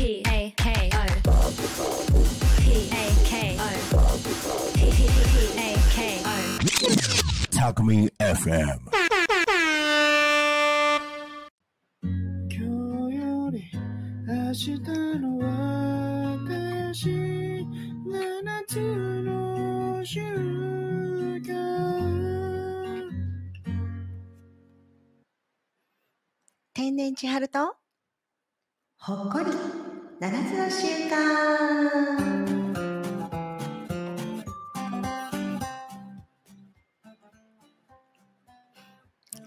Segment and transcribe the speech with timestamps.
[0.00, 0.98] P A K O
[2.58, 3.68] P A K O
[4.74, 4.80] P
[5.58, 6.32] A K O
[7.50, 8.80] Talk Me FM.
[12.48, 13.62] 今日より
[14.26, 14.80] 明日
[15.20, 17.04] の私
[18.06, 18.80] 七つ
[19.22, 20.20] の習
[21.42, 21.50] 慣
[26.72, 27.76] 天然千春と
[29.02, 29.69] ほっこり
[30.20, 31.16] 七つの習慣。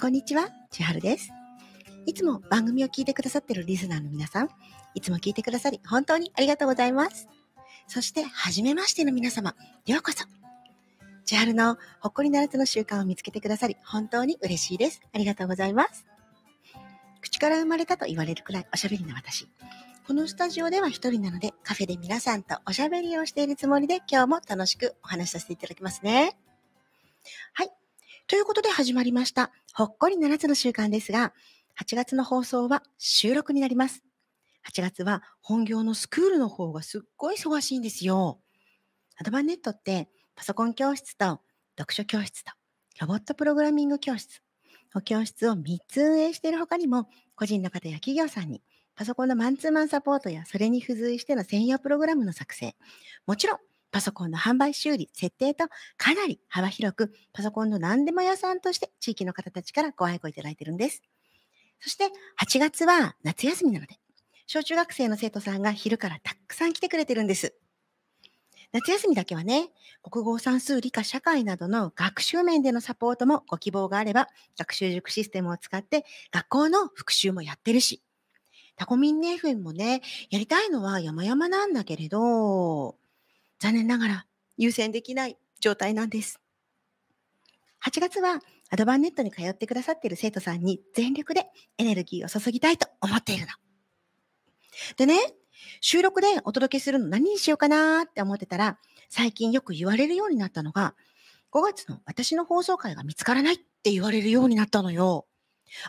[0.01, 1.29] こんにちは千春です。
[2.07, 4.49] いつも番組を聞いてくださっているリスナーの皆さん
[4.95, 7.27] いつも聞いてくださり本当にありがとうございます。
[7.85, 9.53] そして初めましての皆様
[9.85, 10.25] ようこそ。
[11.23, 15.01] 千春のほっこり七つの習慣を見つけてくださり本当に嬉しいです。
[15.13, 16.07] ありがとうございます。
[17.21, 19.47] 口から生まれたと言われるくらいおしゃべりな私。
[20.05, 26.37] このスタジオでは一人なのでカフェで皆さんとおしゃべりをしているつもりで今日も楽しくお話しさせていただきますね。
[27.53, 27.69] はい。
[28.27, 29.51] ということで始まりました。
[29.73, 31.33] ほっこり7つの習慣ですが、
[31.81, 34.03] 8月の放送は収録になります。
[34.69, 38.41] 8月は本業のスクールの方がすっごい忙しいんですよ。
[39.17, 41.39] アドバンネットってパソコン教室と
[41.79, 42.51] 読書教室と
[42.99, 44.41] ロボットプログラミング教室、
[45.05, 48.61] 教室を3つ運営している他にも、個人の方や企業さんに、
[48.95, 52.75] パソコンのマンツーマンサポートや、それに付随しての専用プログラムの作成、
[53.25, 53.57] もちろん、
[53.91, 61.01] パソコンの販売修理、設定と、かなり幅広く、パソコンの何でも屋さんとして、地域の方たちからご愛顧いただいてるんです。
[61.79, 62.05] そして、
[62.39, 63.99] 8月は夏休みなので、
[64.47, 67.55] 小中学生の生徒さんが昼からたくさん来てくれてるんです。
[68.71, 69.69] 夏休みだけはね、
[70.01, 78.01] 国語算数理科社会などの学習面でのサポートもご希望があれば、学習塾システムを使って学校の復習もやってるし、
[78.75, 82.95] タコミンネ FM もね、やりたいのは山々なんだけれど、
[83.59, 84.25] 残念ながら
[84.57, 86.39] 優先できない状態なんです。
[87.83, 88.39] 8月は
[88.69, 91.47] アドバンネットに通ってくださっている生徒さんに全力で
[91.77, 93.51] エネルギーを注ぎたいと思っているの。
[94.97, 95.17] でね、
[95.81, 98.79] 収録でお届けするの何にしようかなって思ってたら、
[99.09, 100.95] 最近よく言われるようになったのが、
[101.51, 105.27] 5月の私の放送回が見つからないって言われるようになったのよ。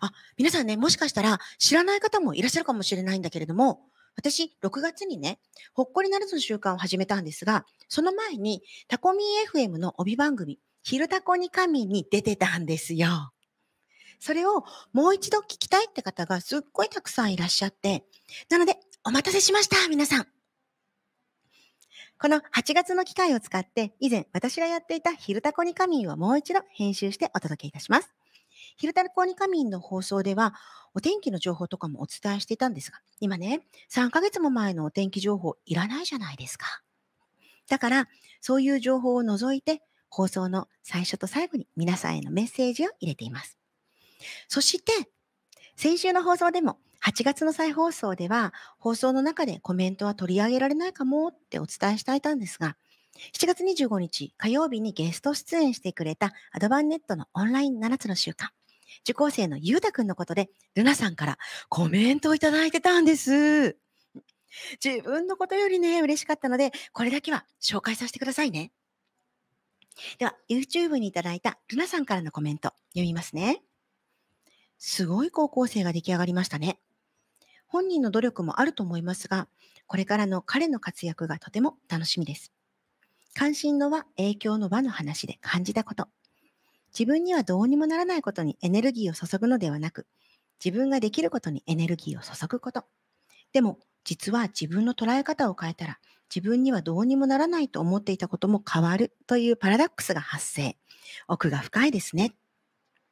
[0.00, 3.82] あ、皆さんね、もしかしたら知らない方もいらっしゃるかもしれないんだけれども、
[4.16, 5.40] 私、6月にね、
[5.72, 13.32] ほっこりなるの習慣を始めたんですが、その前に、タコミン FM の帯番組、昼タコに神に出てたんですよ。
[14.20, 18.04] それをもう一度聞きたいって方がすっごいたくさんいらっしゃって、
[18.48, 20.26] なので、お待たせしました、皆さん。
[22.18, 28.14] この8月の機会を使って、以前私がやっていた昼タコに仮眠をもう一度編集してお届けいたします。
[28.76, 30.54] 昼タコに仮眠の放送では、
[30.94, 36.82] お天気の情報とかもお伝えしていたんですが、今ね、3ヶ月も前のお天気情報いらないじゃないですか。
[37.68, 38.08] だから、
[38.40, 43.58] そういう情報を除いて、放送の最初と最後に皆さんへのメッセージを入れています。
[44.48, 45.10] そして、
[45.76, 52.76] 先週の放送でも、8月の再放送では、放送の中でコメントは取り上げられないかもってお伝えしていたんですが、
[53.32, 58.48] 7月25日火曜日にゲスト出演してくれたアドバンネットのオンライン7つの習慣。
[59.00, 63.76] 受講生のゆうたくんのことで、ルナさんからコメントをいただいてたんです。
[64.84, 68.72] 自分のことよりね、嬉しかったので、これだけは紹介させてくださいね。
[70.18, 73.62] では、YouTube にいただいたルナさんからのコメント、読みますね。
[74.78, 76.78] すごい高校生が出来上がりましたね。
[77.66, 79.48] 本人の努力もあると思いますが、
[79.86, 82.52] これからの彼の活躍がとても楽しみです。
[83.34, 86.08] 関心の輪、影響の輪の話で感じたこと。
[86.98, 90.06] 自分にはどうにもならないことにエネルギーを注ぐのではなく、
[90.64, 92.84] 自分ができることにエネルギーを注ぐこと。
[93.52, 95.98] でも、実は自分の捉え方を変えたら、
[96.34, 100.76] 自分にはどうにもならないと思っていたことも変わるというパラダックスが発生。
[101.28, 102.34] 奥が深いですね。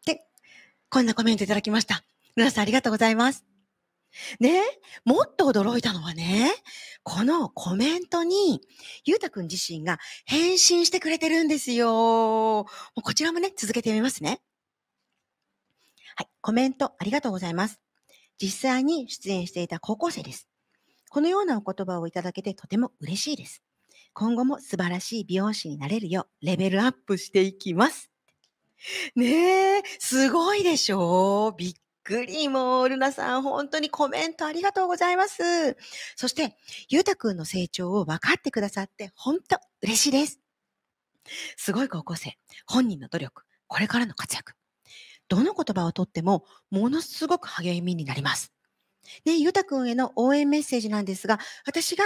[0.07, 0.25] で、
[0.89, 2.05] こんなコメントいただきました。
[2.37, 3.52] 皆さんありがとうございます。
[4.41, 4.61] ね、
[5.05, 6.53] もっと驚いたのはね、
[7.03, 8.61] このコメントに、
[9.05, 11.87] ゆうたくん自身が返信してくれてるんですよ。
[11.89, 12.67] も
[12.99, 14.41] うこちらもね、続けてみますね。
[16.17, 17.81] はい、コメントありがとうございます。
[18.41, 20.49] 実際に出演していた高校生です。
[21.09, 23.63] このようなお言葉をいただけてとても嬉しいです。
[24.15, 28.11] 今後も素晴らしい美容師になれるようレベルアップしていきます。
[29.15, 32.49] ねえ、すごいでしょびっくり。
[32.49, 35.77] もう、ルナさん、本当にコメントありがとうございます。
[36.17, 36.57] そして、
[36.89, 40.41] ゆうたくんの成長を分かってくださって、本当嬉しいです。
[41.57, 42.37] すごい高校生。
[42.67, 43.43] 本人の努力。
[43.67, 44.55] これからの活躍。
[45.29, 48.53] どの言葉をとっても、ものすごく励みになります。
[49.25, 52.05] ね、ゆうたくんへの応援メッセージなんですが、私が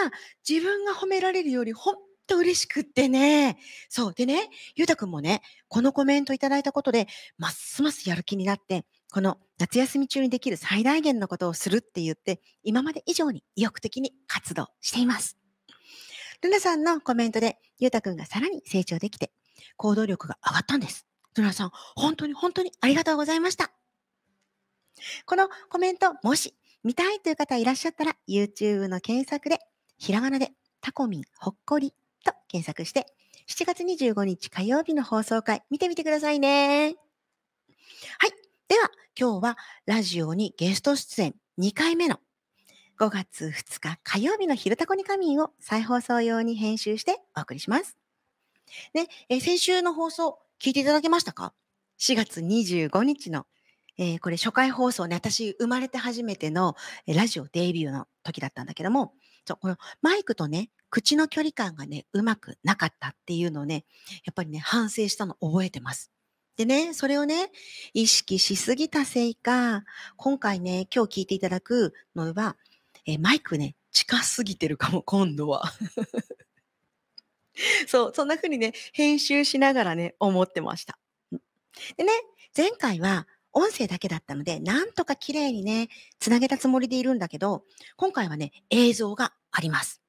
[0.48, 1.96] 自分が褒められるより本
[2.26, 3.58] 当嬉しくってね。
[3.88, 4.14] そう。
[4.14, 7.06] でね、ゆうたくんもね、このコメントいただいたことで、
[7.38, 8.84] ますますやる気になって、
[9.16, 15.38] この夏休み中にできる最大限のことをするって言って、今まで以上に意欲的に活動しています。
[16.42, 19.32] ルナさんのコメントで、ゆうたくんがさらに成長できて、
[19.78, 21.06] 行動力が上がったんです。
[21.34, 23.72] ルナさん、本当に本当にありがとうございました。
[25.24, 26.54] このコメント、もし
[26.84, 29.60] 見たいという方いらっしゃったら、YouTube の検索で、
[29.96, 30.50] ひらがなで
[30.82, 33.06] タコミンほっこりと検索して、
[33.48, 36.96] 7月25日火曜日の放送回見てみてくださいね。
[38.18, 38.32] はい。
[38.68, 42.20] では、今日はラジオにゲスト出演2回目の
[43.00, 47.96] 5月2日火曜日の昼タコに仮眠を再放送用に編集してお送りします。
[48.92, 51.54] ね、え先週の放送聞いていただけましたか
[51.98, 53.46] ?4 月25日の、
[53.96, 56.76] えーこれ初回放送ね、私生まれて初めての
[57.06, 59.14] えラジオデビューの時だったんだけども、
[59.46, 63.86] そうこのマイクとね、口の距離感がね、うまくなかったっていうのをね、
[64.26, 66.12] やっぱりね、反省したの覚えてます。
[66.56, 67.50] でね、それをね、
[67.92, 69.84] 意識しすぎたせいか、
[70.16, 72.56] 今回ね、今日聞いていただくのは、
[73.04, 75.64] えマイクね、近すぎてるかも、今度は。
[77.86, 80.98] そう、そんな風にね、編集しながらね、思ってました。
[81.98, 82.12] でね、
[82.56, 87.64] 前回は音声だけだったので、なんとか綺麗にね、つなげたつもりでいるんだけど、
[87.96, 90.00] 今回はね、映像があります。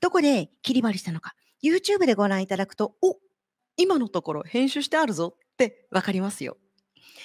[0.00, 3.18] どこで切り張りしたのか、YouTube でご覧いただくと、お
[3.76, 6.56] 今のところ編集してあるぞってわかりますよ。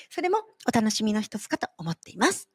[0.10, 2.50] それもお楽しみの一つかと思っています。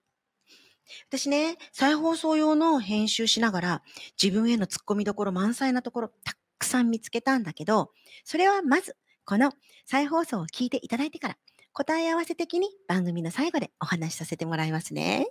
[1.09, 3.83] 私ね、再放送用の編集しながら、
[4.23, 7.93] 自分への突っ込みどころ満載なところ、たくさん見つけたんだけど、
[8.25, 9.53] それはまず、この
[9.87, 11.39] 再放送を聞いていただいてから、
[11.73, 15.29] 答え合わせ的に番組の最後でお話しさせてもらいますね。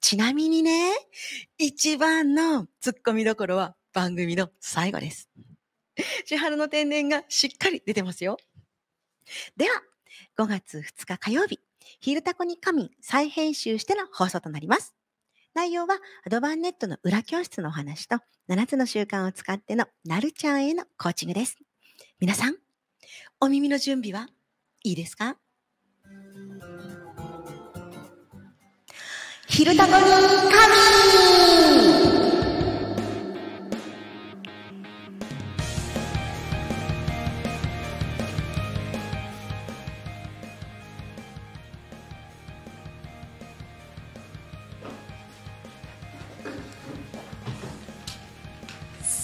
[0.00, 0.92] ちなみにね、
[1.56, 5.30] 一番の突っ込みどころは番組の最後です。
[6.26, 8.38] 千春の天然がしっかり出てますよ。
[9.56, 9.82] では、
[10.38, 11.60] 5月2日火曜日、
[12.00, 14.94] ヒルタコに仮眠再編集しての放送となります。
[15.54, 21.56] 内容はアドバンネットの裏教室のお話と7つの習慣を使ってのなるちゃんへのコーチングです。
[22.20, 22.56] 皆さん、
[23.40, 24.28] お耳の準備は
[24.84, 25.36] いいですか？
[29.48, 30.02] ヒルタコに
[32.12, 32.17] 仮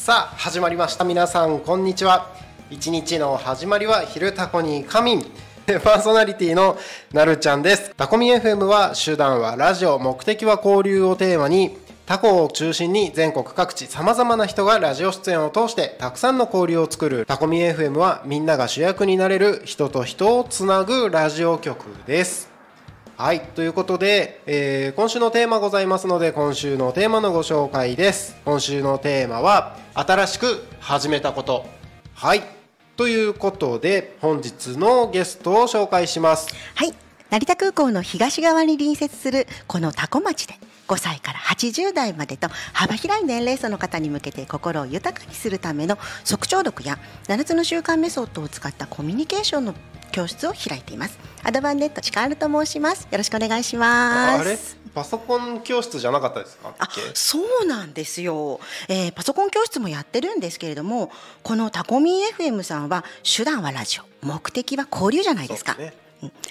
[0.04, 1.04] さあ始まりました。
[1.04, 2.28] 皆さんこんにちは。
[2.68, 5.24] 一日の始まりは昼タコに仮眠。
[5.82, 6.76] パーソナリティの
[7.14, 7.94] なるちゃんです。
[7.96, 11.78] タコミ FM は手段はラジオ目的は交流をテーマに。
[12.04, 17.24] タコを中心に全国各地さまざまな人がラジオ出演を通してたくさんの交流を作る。
[17.24, 22.53] タコミ FM はみんなが主役になれる人と人をつなぐラジオ局です。
[23.16, 31.64] はいということで、えー今週のテーマございますので今週のテーマのご紹介です今週のテーマは新しく始めたこと
[32.14, 32.42] はい
[32.96, 37.03] ということで本日のゲストを紹介しますはい。
[37.34, 40.54] 成田空港の東側に隣接するこのタコ町で
[40.86, 49.74] 5歳から80代までと幅広い年齢層の方に向けて心を豊かにするための即聴読や7つの習慣メソッドを使ったコミュニケーションの
[50.12, 51.18] 教室を開いています。
[51.42, 53.08] アドバンネットチカールと申します。
[53.10, 54.40] よろしくお願いします。
[54.40, 54.56] あれ？
[54.94, 56.72] パソコン教室じゃなかったですか？
[56.78, 61.10] あそうなんですよ、えーパソコン教室もやってるんですけれども
[61.42, 65.72] このタコミン FM さんは手段はラジオ目的は交流じゃないですか。
[65.72, 66.03] そうですねうん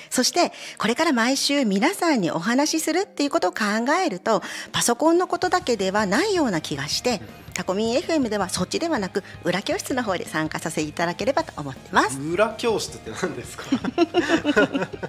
[0.09, 3.63] そしてこれから毎週皆さんにお話しするっていうことを考
[4.05, 4.41] えると
[4.71, 7.21] パソコンのことだけではないような気がして
[7.55, 12.19] タコミン FM ではそっちではなく裏教室の方で参加させていただければと思ってます。
[12.19, 13.65] 裏教室って何ですか？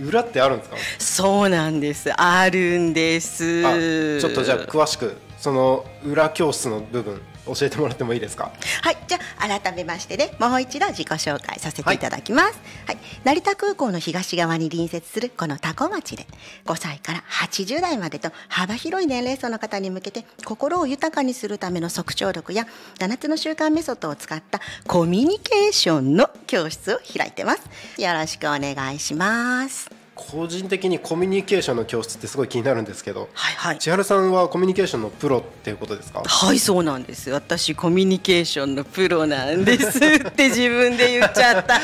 [0.00, 0.76] 裏ってあるんですか？
[0.98, 2.12] そうなんです。
[2.12, 3.66] あるんです。
[3.66, 3.72] あ
[4.20, 8.52] ちょっとじゃあ詳しくその裏教室の部分教えてもらってもいいですか？
[8.82, 12.60] はい、じゃあ改めましてね、もう一度自己紹介させていただきます。
[12.86, 16.26] はい、成田空港の東側に隣接するこのタコ町で、
[16.64, 22.66] 5歳から80代までと幅広い年齢層の方に向けて心を豊かにするための即聴力や
[22.98, 28.00] 7つの習慣メソッドを使ったコミュニケーションの教室を開いてます。
[28.00, 29.95] よろしくお願いします。
[30.16, 33.78] 個人的にコミュニケーションの教室ってすごい気になるんですけどはいはい。
[33.78, 36.22] 千春さんはコミュニケーションのプロっていうことですか？
[36.26, 37.30] はい、そうなんです。
[37.30, 40.00] 私コミュニケーションのプロなんですっ
[40.32, 41.80] て自分で言っちゃった。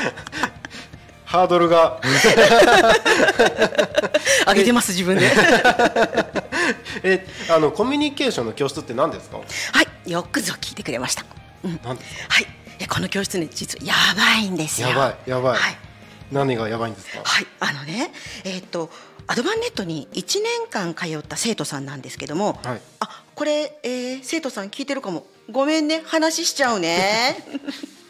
[1.27, 1.99] ハードルが
[4.49, 5.31] 上げてます自分で。
[7.05, 9.39] えあのコミュニケーションの教室って何ですか？
[9.39, 9.45] は
[10.07, 11.25] い、よくぞ聞いてくれました。
[11.65, 12.47] うん、何ですはい、
[12.81, 14.89] えこの教室ね実はやばいんですよ。
[14.89, 15.77] かやばいやばい、はい、
[16.33, 17.23] 何がやばいんですか？
[17.23, 18.13] はい、あのね、
[18.45, 18.91] えっ、と
[19.27, 25.27] アドバンネットに1年間通った生徒さんなんですけども、はいあこれ、えー生徒さん聞いてるかも。
[25.51, 27.37] ごめんね話しちゃうね。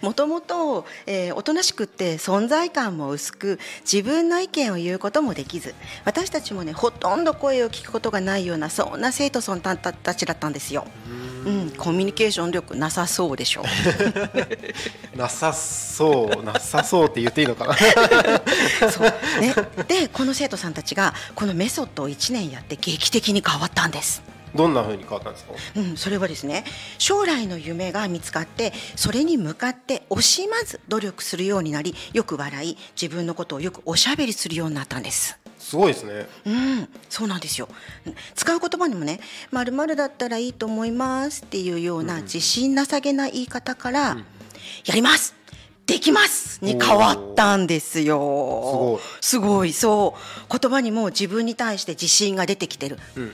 [0.00, 10.86] もともと、えーおとなしくって存在感も薄く自分の意見を言うこともできず私たちもねほとんど声を聞くことがないようなそんな生徒さんたたちだったんですよ。
[11.44, 13.64] うん、コミュニケーション力なさそうでしょ。
[15.14, 17.76] なさそうなさそうって言っていいのかな
[18.90, 19.54] そうね、
[19.86, 24.33] でこの生徒さんたちがこのメソッドを1年やって劇的に変わったんです。
[24.54, 25.52] どんな風に変わったんですか？
[25.76, 26.64] うん、それはですね
[26.98, 35.38] 将来の夢が見つかってそれに向かって惜しまず努力するようになりよく笑い自分のことをよくおしゃべりするようになったんです。
[35.58, 37.68] すごいですねうん、そうなんですよ。
[38.06, 39.20] うん使う言葉にもね、
[39.50, 44.16] まるまるだったらいいと思いますっていうような自信なさげな言い方から、
[44.84, 45.34] やります。
[45.86, 49.00] できますに変わったんですよ。
[49.20, 49.72] すごい。
[49.72, 50.14] そ
[50.48, 50.58] う。
[50.58, 52.98] 言葉にも自分に対して自信が出てきてる。
[53.16, 53.32] うん、っ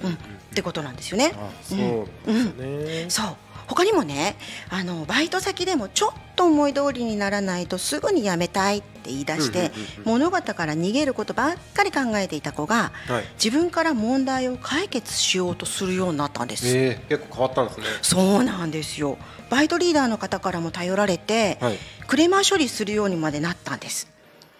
[0.54, 1.33] てことなんですよね。
[1.37, 3.37] あそうね、そう。
[3.69, 4.37] 他にもね、
[4.69, 9.70] あのバイト先でもちょっと思い通りにならないとすぐに辞めたいって言い出して、
[10.06, 16.66] 物事から逃げることばっかり考えていた子が、はい自分から問題を解決しようとするようになったんです。
[16.68, 19.18] えー、結構変わったんですねそうなんですよ。
[19.50, 24.09] バイトリーダーの方からも頼られて、はいクレーマー処理するようにまでなったんです。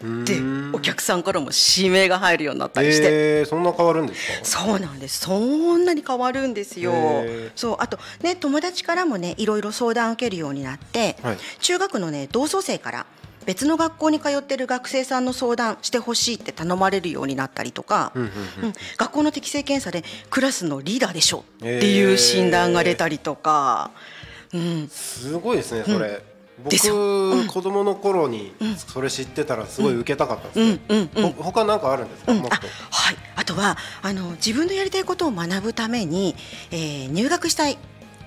[0.03, 0.73] うーん。
[0.73, 3.09] で、お客さんからも指名が入るようになったりして。
[3.11, 4.65] えー、そんな変わるんですか？
[4.67, 5.21] そうなんです。
[5.21, 6.93] そんなに変わるんですよ。
[6.93, 7.51] へー。
[7.57, 11.39] そう、あとね、友達からもね、いろいろ相談を受けるようになって、はい。
[11.61, 13.07] 中学のね、同窓生から。
[13.47, 18.31] 別の学校に通ってる学生さんの相談してほしいって頼まれるようになったりとか、うんうんう
[18.69, 18.73] ん。
[18.99, 23.93] 学校の適性検査でクラスのリーダーでしょっていう診断が出たりとか、
[24.53, 26.23] うん、すごいですねそれ、です
[26.65, 32.55] 僕、子供の頃にそれ知ってたらすごい受けたかったですね、他なんかあるんですか、もっと。
[32.55, 32.59] あ
[32.91, 36.35] はい、あとはあの自分のやりたいことを学ぶために、
[36.71, 37.79] えー入学したい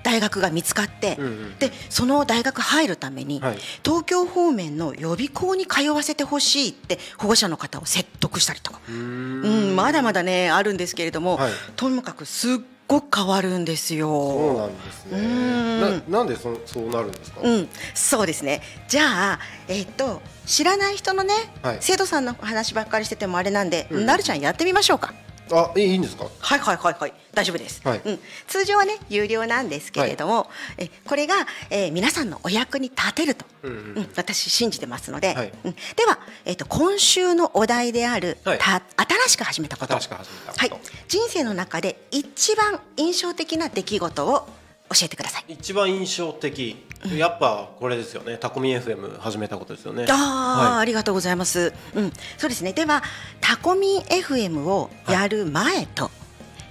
[0.04, 3.58] 大学が見つかって、うんうんでその大学入るために、はい。
[3.84, 9.72] 東京方面の予備校に通わせてほしいって保護者の方を説得したりとか、うん。
[9.72, 11.52] ん、まだまだねあるんですけれども、はい。
[11.76, 14.08] とにかくすっごく変わるんですよ。
[14.08, 18.60] そうなんですねうんななんでそそうなるんですか、うん、そうですね。
[18.88, 19.38] じゃあ、
[19.68, 25.14] えっと、知らない人のね、はい生徒さんの話ばっかりしててもあれなんで、うんなるちゃんやってみましょうか。
[25.52, 26.24] あいいいいんですか？
[26.38, 28.02] はいはいはいはい大丈夫です、はい。
[28.04, 31.34] うん、通常はね有料なんですけれども、えこれが、
[31.70, 34.10] えー皆さんのお役に立てると、うんうんうん。
[34.16, 35.52] 私信じてますので、はい。
[35.64, 38.58] うん、では、えー、と今週のお題である、はい。
[38.58, 39.92] た新しく始めたこと。
[39.94, 40.74] 新しく始めたこと。
[40.74, 44.48] はい、人生の中で一番印象的な出来事を
[44.94, 45.44] 教えてください。
[45.48, 46.76] 一番印象的、
[47.16, 51.72] やっぱこれですよねタコミ FM 始めたことですよねああ、はいありがとうございます。
[51.94, 52.72] うん、そうですね。
[52.72, 53.02] では、
[53.40, 56.10] タコミン FM をやる前と、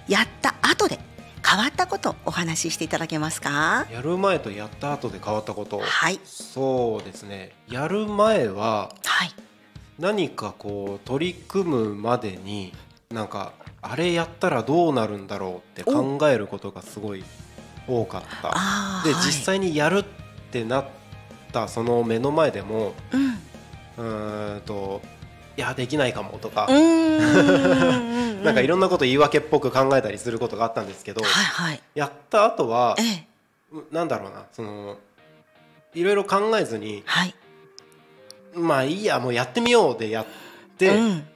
[0.08, 1.00] やった後で
[1.46, 3.86] 変わったことをお話ししていただけますか？
[3.92, 9.34] やる前とやった後で変わったこと、はいそうですねやる前ははい。
[10.00, 12.74] 何かこう取り組むまでに
[13.12, 17.24] なんかあれやったらどうなるんだろうって考えることがすごい
[17.88, 20.04] 多かったで、はい実際にやるっ
[20.52, 20.86] てなっ
[21.52, 23.34] たその目の前でもうん。
[23.96, 25.02] うーんと
[25.56, 26.68] いやできないかもとか。
[28.44, 31.82] なんかいろんんなこと言い訳っぽく考えたりすることがあったんですけど、はいはい。
[31.96, 33.28] やった後はええ。
[33.92, 34.98] なんだろうなその
[35.94, 37.36] いろいろ考えずにはい。
[38.54, 40.26] まあいいやもうやってみようでやっ
[40.78, 41.28] て、うん。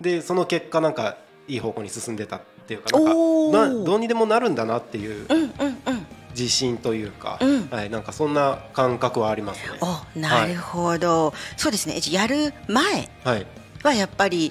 [0.00, 1.16] でその結果なんか
[1.48, 5.26] いい方向に進んでたっていうかなんかどうにでもなるんだなっていう。
[6.34, 9.78] 自信というか、うんはい、なんかそんな感覚はありますね。
[9.82, 11.34] お、なるほど。
[11.58, 12.00] そうですね。
[12.10, 13.46] やる前はい、
[13.82, 14.50] はやっぱり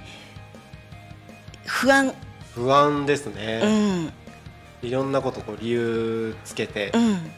[1.66, 2.14] 不安。
[2.54, 4.14] 不安ですうね、ん。
[4.84, 7.32] いろんなことこう理由つけてう、ん。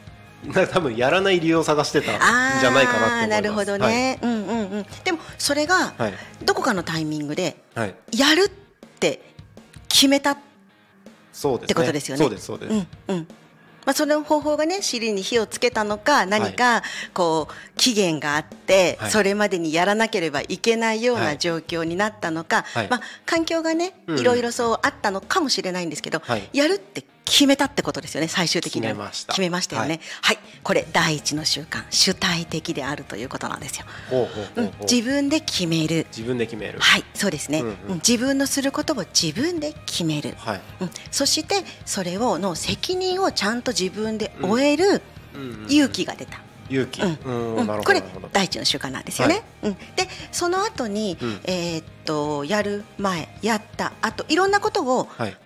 [0.52, 2.16] なんか多分やらない理由を探してた
[2.56, 3.22] んじゃないかなって思います。
[3.22, 6.12] あーなるほどね、うんうんうんでもそれがはい、はい
[6.44, 8.48] どこかのタイミングではいやるっ
[9.00, 9.22] て
[9.88, 10.38] 決めたっ
[11.34, 11.66] そうですね。
[11.68, 12.22] てことですよね。
[12.22, 12.72] そうですそうです。
[12.72, 13.28] うんうん。
[13.84, 19.10] まあ、その方法がね尻に火をつけたのか何かこう期限があって、はい。
[19.10, 21.38] それまでにやらなければいけないようはない。
[21.38, 22.88] 状況になったのか、はい。
[22.88, 24.18] まあ、環境がねうん。
[24.18, 26.48] いろいろそうあったのかもしれないんですけど、はい。
[26.52, 28.88] やるって決めたってことですよね最終的には。
[28.88, 29.32] 決めました。
[29.32, 30.00] 決めましたよね。
[30.20, 33.86] ははい、これ第一の習慣主体的であるということなんですよ、
[34.88, 36.06] 自分で決める。
[36.10, 36.78] 自分で決める。
[36.78, 37.74] はいそうですね、うんうん。
[37.88, 40.60] うん自分のすることを自分で決める、はい。
[40.80, 45.00] うん、そしてそれをの責任をちゃんと自分で終える
[45.68, 47.00] 勇気が出た、勇気。
[47.00, 48.02] これ
[48.32, 49.42] 第一の習慣なんですよね。
[49.62, 51.40] うん、でその後に、うん。
[51.44, 55.36] えーっとやる前やった後いろんなことを考はい。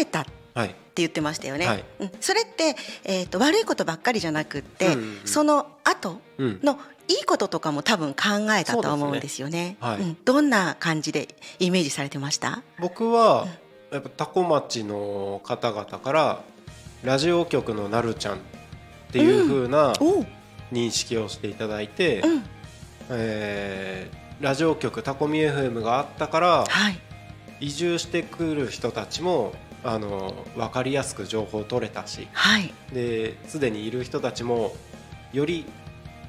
[0.00, 0.26] えた。
[0.54, 1.66] はい言ってましたよね。
[1.66, 1.84] はい。
[2.00, 5.20] うん、それって、えーっと悪いことばっかりじゃなくって、うんうんうん。
[5.24, 6.60] その後うん。
[6.62, 9.76] のいいこととかも多分考えたと思うんですよね。
[9.80, 9.96] そうね。
[9.98, 10.08] はい。
[10.08, 11.28] うん、どんな感じで
[11.60, 12.62] イメージされてました？
[12.80, 13.46] 僕は
[13.92, 16.40] やっぱタコ町の方々から
[17.04, 18.38] ラジオ局のなるちゃんっ
[19.12, 19.92] ていう風な
[20.72, 22.44] 認識をしていただいて、うん、
[23.10, 26.98] えーラジオ局タコミ FM があったからはい、
[27.60, 29.54] 移住してくる人たちも
[29.86, 32.28] あの分かりやすく情報を取れたし。
[32.32, 34.74] はい、ですでにいる人たちも
[35.32, 35.64] より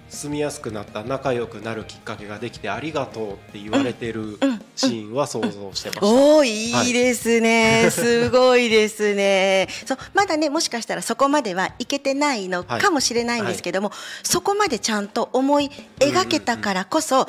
[0.10, 4.40] 住みやすくなった仲良くなるきっかけができてありがとうって言われてる
[4.76, 6.06] シーンは想像してました。
[6.06, 9.68] おーいいですね、すごいですね。
[9.86, 13.92] そうまだねもしかしたらそこまではいけてないのかもしれないんですけども、
[14.24, 17.28] そこまでちゃんと思い描けたからこそ、あ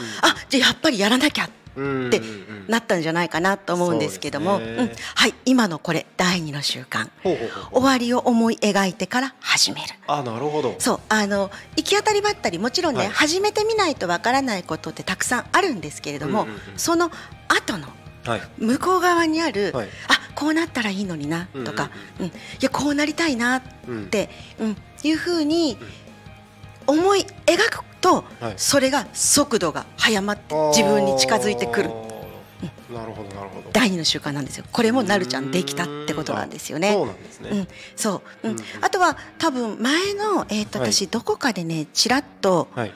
[0.49, 1.58] じゃあやっぱりやらなきゃうん
[2.09, 2.21] って
[2.67, 4.91] なったんじゃないかなと思うんですけども、そううん。
[5.15, 7.09] はい今のこれ第二の習慣。
[7.73, 9.95] 終わりを思い描いてから始める。
[10.07, 10.75] あなるほど。
[10.79, 13.09] そうあの行き当たりばったりもちろんね、はい。
[13.09, 16.61] 始めてみないとわからないことってたくさんあるんですけれども、うんうんうん。
[16.77, 17.11] その
[17.49, 17.89] 後の
[18.25, 18.43] はい。
[18.59, 19.89] 向こう側にある、はい。
[20.09, 22.27] あこうなったらいいのになとか、うん。
[22.27, 24.07] いやこうなりたいなっうん。
[24.09, 24.77] て、うん。
[25.03, 25.79] いうふうに
[26.87, 28.55] 思い描くと、はい。
[28.57, 31.91] それが速度が速まって自分に近づいてくる。
[32.91, 33.71] なるほどなるほど。
[33.73, 34.65] 第二の習慣なんですよ。
[34.73, 36.93] これもなるちゃんできたってことなんですよね。
[36.93, 38.57] そうなんですね、うん、そう、うん。
[38.81, 40.93] あとは多分前の、えー、とはい。
[40.93, 42.93] 私どこかでねちらっとはい。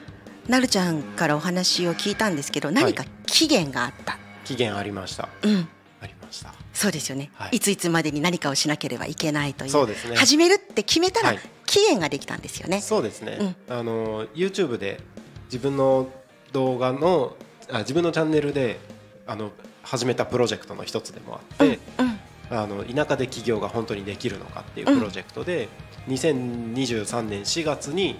[0.47, 5.29] なるちゃんからお話を聞いたんですけど何か期限があった、期限ありました。
[5.41, 5.67] うん。
[6.01, 6.53] ありました。
[6.73, 7.57] そうですよね、はい。
[7.57, 9.71] い、ついつまでに何かをしなければいけないという。
[9.71, 10.17] そうですね。
[10.17, 11.39] 始めるって決めたら
[11.79, 12.81] はい期限ができたんですよね。
[12.81, 14.99] そうですね、あの YouTube で
[15.45, 16.09] 自分の
[16.51, 17.35] 動画の
[17.71, 18.79] あ自分のチャンネルで
[19.25, 25.69] あの始めたプロジェクトの一つでもあって、うんあの田舎で起業が本当にできるのかっていうプロジェクトで、
[26.07, 28.19] 2023年4月に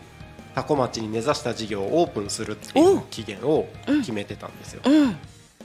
[0.56, 4.82] 多古町に根ざした事業をオープンするっていう期限を決めてたんですよ。
[4.86, 5.18] うん。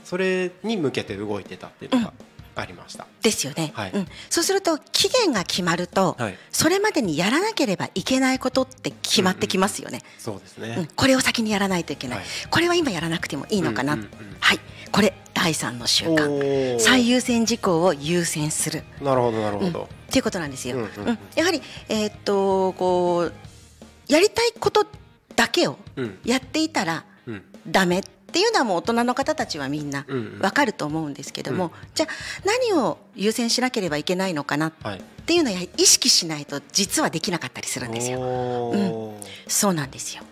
[0.03, 2.13] それに向けて動いてたっていうのが
[2.61, 3.07] ありました。
[3.21, 3.91] ですよね、はい。
[3.91, 6.37] うん、そうすると期限が決まると、はい。
[6.51, 10.01] それまでにやらなければいけないことって決まってきますよね。
[10.17, 10.75] そうですね。
[10.77, 10.87] うん。
[10.87, 12.27] これを先にやらないといけない、はい。
[12.49, 14.11] これは今やらなくてもいいのかな、うんうんうん。
[14.39, 14.59] はい
[14.91, 16.79] これ第三の習お慣ー。
[16.79, 18.83] 最優先事項を優先する。
[19.01, 19.89] なるほどなるほど。
[20.07, 20.77] っていうことなんですよ。
[20.77, 21.19] うんうんうん。
[21.35, 23.33] やはり、えーっとこう
[24.07, 24.85] やりたいこと
[25.35, 26.19] だけをうん。
[26.25, 27.43] やっていたらうん。
[27.67, 30.39] ダメっていうのはもう大人の方たちはみんなうんうん。
[30.39, 31.71] わかると思うんですけども、うん。
[31.95, 32.09] じゃあ
[32.45, 35.01] 何を優先しなければいけないのかなっはい。
[35.25, 38.19] ていうのはり意識しないと実はできなかったりするんですよ。
[38.19, 39.27] おー。
[39.47, 40.23] そうなんですよ。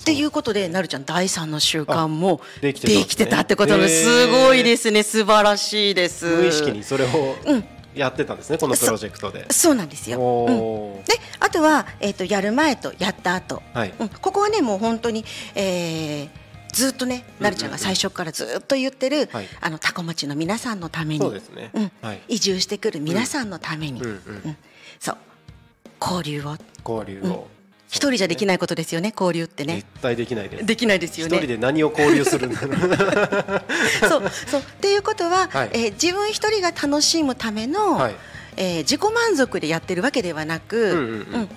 [0.00, 2.80] っていうことで、なるちゃん第三の習慣もでき
[3.14, 3.40] てた。
[3.40, 4.26] ってことがす。
[4.28, 6.24] ごいですね、素晴らしいです。
[6.24, 7.64] 無意識にそれをうん。
[7.94, 9.46] やってたんですね、このプロジェクトで。
[9.50, 10.18] そうなんですよ。
[10.20, 11.04] うん。
[11.04, 13.94] であとは、えー、とやる前とやった後、はい。
[13.98, 16.28] うん、ここはねもう本当に、えー
[16.72, 19.48] ずっとねなるちゃんが最初からずっと言ってる、はい。
[19.60, 21.30] あのタコ町の皆さんのために。
[21.30, 21.70] ね。
[21.74, 21.92] うん。
[22.02, 22.22] はい。
[22.28, 24.08] 移住してくる皆さんのために、うん。
[24.08, 24.56] うんうん
[24.98, 25.16] そう。
[26.00, 26.50] 交流を。
[26.52, 27.46] うん交流を。
[27.88, 29.76] 一人じゃできないことですよね交流ってね。
[29.76, 30.64] 絶対できないです。
[30.64, 31.36] できないですよね。
[31.36, 33.62] 一人で何を交流するんだろう。
[34.08, 34.30] そう。
[34.46, 34.60] そう。
[34.60, 35.70] っていうことは、はい。
[35.72, 38.14] えー自分一人が楽しむための、はい。
[38.56, 41.00] えー自己満足でやってるわけではなく、うんうん。
[41.00, 41.48] うん。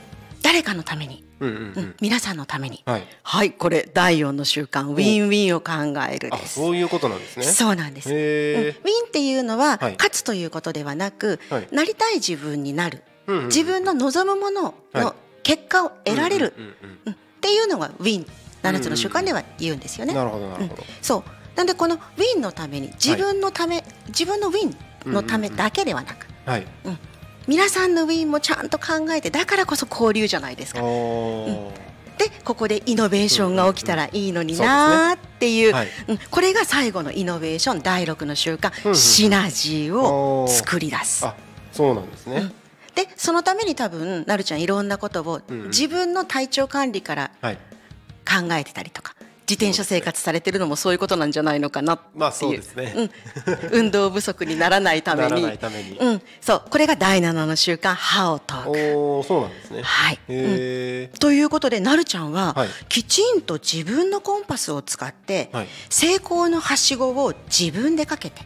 [0.42, 1.96] 誰かのために、うんうんううんん。
[2.02, 3.08] 皆さんのために、はい。
[3.24, 5.72] はいこれ第四の習慣ウィンウィンを考
[6.10, 6.56] えるあ、です。
[6.56, 7.46] そういうことなんですね。
[7.46, 8.10] そうなんです。
[8.10, 8.74] うんウィへン
[9.08, 13.32] っていうのは、はい勝つということではなく、はいなりたい自分になる、え。
[13.32, 18.26] うんうん自分の望むものはいの結果を得られる、うんうんうんうんっていうのがウィン
[18.62, 20.14] 7つの習慣では言うんですよね。
[20.14, 20.84] うんなるほどなるほど。
[21.02, 21.24] そう
[21.56, 26.66] なんでこのウィンのために自分のため、自分のウィンのためだけではなく、はい。
[27.48, 30.82] 皆さんのウィンもちゃんと考えてだからこそ交流じゃないですか。
[30.82, 35.88] でここでイノベーションが起きたらいいのになーっていう,、はい。
[36.08, 36.20] うん。
[36.30, 41.26] これが最後のイノベーション第6の習慣、うんうんシナジーを作り出す。
[41.26, 41.36] あ、
[41.72, 42.38] そうなんですね。
[42.38, 42.50] うん。
[42.96, 45.68] でそのために多分なるちゃんいろんなことをうんうん。
[45.68, 47.58] 自分の体調管理からはい。
[48.26, 49.16] 考えてたりとか
[49.48, 52.20] 自転車生活されてるのもそういうことなんじゃないのかなっていう。
[52.20, 52.94] まあそうですね。
[52.96, 53.10] うん、
[53.80, 55.44] 運動不足にならないためならに。
[55.44, 58.70] ないために、うん、そう、これが第七の習慣、歯を研ぐ。
[58.98, 59.82] おおそうなんですね。
[59.84, 60.20] はい。
[60.30, 61.20] うん。
[61.20, 62.70] ということで、なるちゃんは、はい。
[62.90, 65.68] きちんと自分のコンパスを使って、はい。
[65.90, 68.42] 成功のはしごを自分でかけて、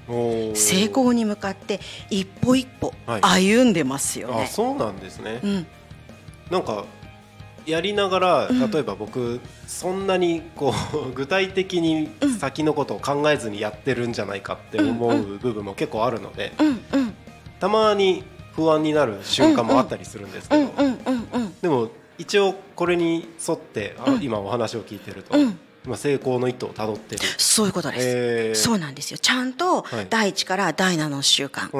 [0.55, 1.79] 成功に向かって
[2.09, 3.21] 一歩一歩はい。
[3.21, 4.43] 歩んでますよね。
[4.43, 5.67] あそうなんですね、うん、
[6.49, 6.85] なんか
[7.67, 16.53] やりながら例えば僕、そんなにこう 具体的に先のことを考えずにやってるんじゃないかって思う部分も結構あるので、
[17.59, 18.23] たまに
[18.55, 20.71] 不安になる瞬間もあったりするんですけど。
[21.61, 25.59] でも一応これに沿って、今お話を聞いてると、うん。
[25.87, 27.21] 今成功の一途をたどってる。
[27.37, 28.03] そういうことです。
[28.05, 28.55] えー。
[28.55, 29.17] そうなんですよ。
[29.17, 30.07] ちゃんとはい。
[30.09, 31.71] 第一から第七の習慣。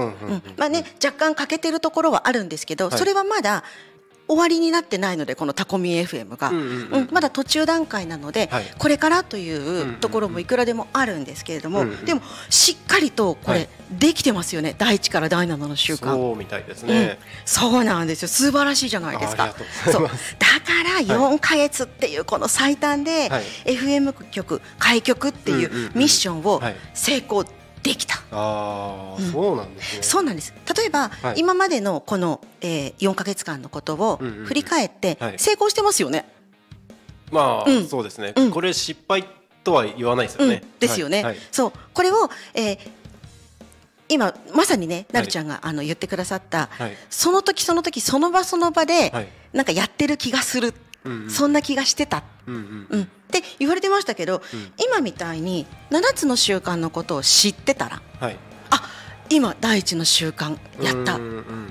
[0.56, 2.98] まあね、若干欠けてるところはあるんですけど、はい。
[2.98, 3.64] それはまだ
[4.28, 7.10] 終わりになってないのでこのタコミ FM が、うんうんうんうん。
[7.12, 8.64] まだ途中段階なので、はい。
[8.78, 13.70] これからというところもいくらでもあるんですけれども、うんうんでもしっかりとこれ、はい。
[13.92, 14.76] できてますよね。
[14.78, 16.14] 第一から第七の習慣。
[16.14, 16.90] そうみたいですうん。
[16.90, 17.20] ね。
[17.46, 18.28] そうなんですよ。
[18.28, 19.56] 素晴らしいじゃないですか。
[19.86, 20.02] そう。
[20.04, 20.12] だか
[20.84, 23.44] ら4ヶ月っていうこの最短ではい。
[23.66, 27.46] FM 局開局っていうミッションをはい成功
[27.88, 29.32] できた、ああ、うん。
[29.32, 30.04] そうなんですね。
[30.04, 30.54] そうなんです。
[30.78, 31.40] 例えば、はい。
[31.40, 34.46] 今までのこの、えー、4ヶ月間のことをうんうんうん。
[34.46, 35.40] 振り返ってはい。
[35.40, 36.30] 成功してますよね、
[37.32, 37.88] まあ、うん。
[37.88, 38.52] そうですね、うん。
[38.52, 39.26] これ失敗
[39.64, 40.62] とは言わないですよね。
[40.64, 41.26] うん、ですよね、はい。
[41.26, 41.38] はい。
[41.52, 41.74] そう。
[41.94, 42.78] これを、えー
[44.10, 46.94] 今まさにねなるちゃんが、あの言ってくださった、はい。
[47.10, 49.28] その時その時その場その場で、はい。
[49.52, 50.87] なんかやってる気がする、うんうん
[51.30, 54.42] そんな気がしてた、うんって言われてましたけど、
[54.84, 58.38] 今みたいに7つの習慣のことを知ってたらはい。
[58.70, 58.82] あ
[59.30, 61.20] 今第一の習慣やった。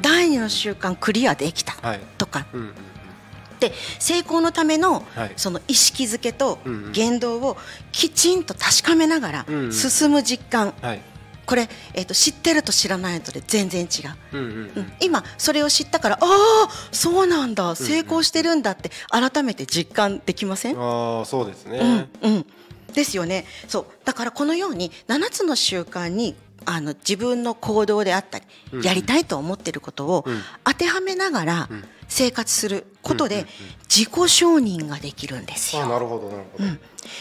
[0.03, 2.01] 第二の習慣クリアできた、はい。
[2.19, 2.47] とか。
[2.53, 2.75] うん
[3.59, 5.33] で成功のためのはい。
[5.37, 6.59] その意識づけと
[6.93, 7.57] 言動を
[7.91, 10.75] きちんと確かめながら進む実感。
[10.83, 11.01] はい。
[11.47, 14.37] これ、えー、と知ってると知らないとで全然違う。
[14.37, 14.83] うんうんううん。
[14.83, 17.75] ん、今それを知ったからああそうなんだ。
[17.77, 22.09] 成功してるんだって改めて実感できません、ああ、そうですね。
[22.23, 22.47] うんうん、
[22.93, 23.47] ですよね。
[23.69, 23.87] そう。
[24.05, 26.35] だからこのように7つの習慣に
[26.67, 33.47] あの自分の行動であったり、うんやりたいと思っていることをうん当てはめながらうん生活することで
[33.89, 35.83] 自己承認ができるんですよ。
[35.83, 36.65] あなるほどなるほど。
[36.65, 36.81] うん、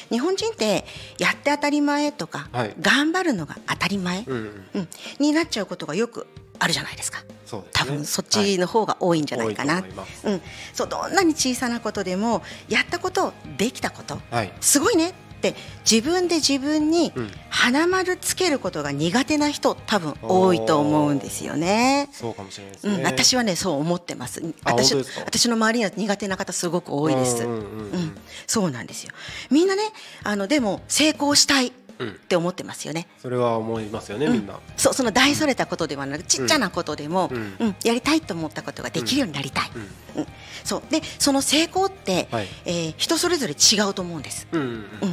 [0.10, 0.86] 日本人って
[1.18, 4.66] やって当たり前とか、はい頑張るのが当たり前、うんうん。
[4.76, 4.88] うん、
[5.20, 6.28] になっちゃうことがよく
[6.60, 7.24] あるじゃないですか。
[7.46, 7.64] すね。
[7.74, 9.82] 多分そっちの方が多いんじゃないかな。
[9.82, 10.42] 多いうん、
[10.74, 14.54] そうどんなに小さなことでもやったことできたことはい。
[14.62, 15.56] すごいねって
[15.90, 22.10] 自分で自分にうん花丸つけることが苦手な人多分多いと思うんですよね。
[22.12, 22.96] そうかもしれないですね。
[22.96, 24.44] うん、私はねそう思ってます。
[24.66, 27.44] あ私私の周りには苦手な方すごく多いです。
[27.44, 29.12] うんうんうんうんそうなんですよ。
[29.50, 29.84] みんなね
[30.24, 32.20] あのでも成功したいっうん。
[32.28, 33.08] て思ってますよね。
[33.22, 34.60] それは思いますよね、みんな。
[34.78, 37.42] そうその大それたことではなくちっちゃなことでも、ううん。
[37.70, 39.72] んやりたいと思ったことができるようになりたい。
[40.16, 40.22] うん。
[40.22, 40.28] うん。
[40.64, 40.84] そう。
[40.90, 42.48] でその成功って、はい。
[42.66, 44.48] えー人それぞれ違うと思うんです。
[44.52, 44.80] うんうんうん。
[45.04, 45.12] うん、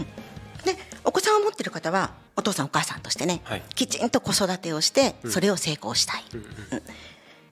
[0.64, 3.62] でお子さんを持ってる方はお父さんお母さんとしてね、はい。
[3.74, 5.32] きちんと子育てをしてうん。
[5.32, 6.46] それを成功したい、うんうん。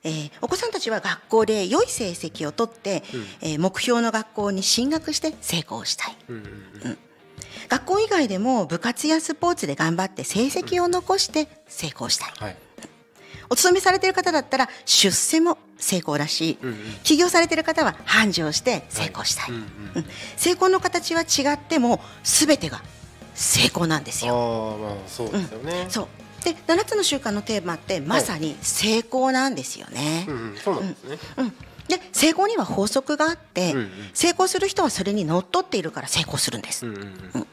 [0.03, 3.27] えーお子さんたちは学校で良い成績を取って、うん。
[3.43, 6.17] えー目標の学校に進学して成功したい。
[6.29, 6.43] うんうん。
[6.43, 6.99] うん
[7.69, 12.57] 学校以外でも部活やスポーツで頑張って成績を残して成功したいはい。
[13.53, 19.63] お勤めされてる方だったら出世も成功だし、うんうん起業されてる方は繁盛して成功したい、うんうん
[19.97, 20.05] うん
[20.37, 22.81] 成功の形は違っても全てが
[23.35, 24.35] 成功なんですよ。
[24.35, 25.87] ああまあそうですよね。
[25.89, 30.27] そうで7つの習慣のテーマってまさに成功なんですよね。
[30.29, 31.19] うんうんそうなんですね。
[31.39, 31.53] うん
[31.91, 36.87] で成功には法則があって、うんうん成功する人はそれにのっとっているから成功するんです。
[36.87, 37.47] うんうんうん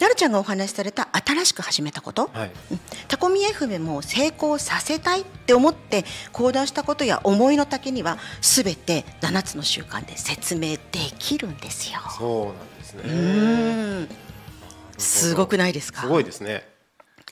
[0.00, 2.50] なるちゃんがお話しされた新しく始めたこと、はい。
[2.72, 10.80] うんタコミ FM も成功させたいって思って行動したことや思いの丈には全て7つの習慣で説明で
[11.20, 12.00] きるんですよ。
[12.18, 13.02] そうなんですね。
[13.04, 14.08] うーん
[14.98, 16.00] すごくないですか？
[16.02, 16.68] すごいですね。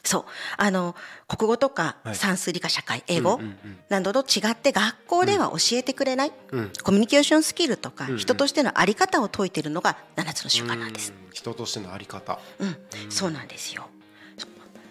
[0.02, 0.24] そう。
[0.56, 0.94] あの
[1.28, 2.14] 国語とかはい。
[2.14, 3.40] 算数理科社会英語
[3.88, 6.72] などと違って学校では教えてくれない、うん。
[6.82, 11.12] コミュニケーションスキルとか人としての在り方を説いているのが7つの習慣なんです。
[11.12, 11.30] うん。
[11.32, 12.38] 人としてのあり方。
[12.58, 12.76] うん、
[13.10, 13.88] そうなんですよ。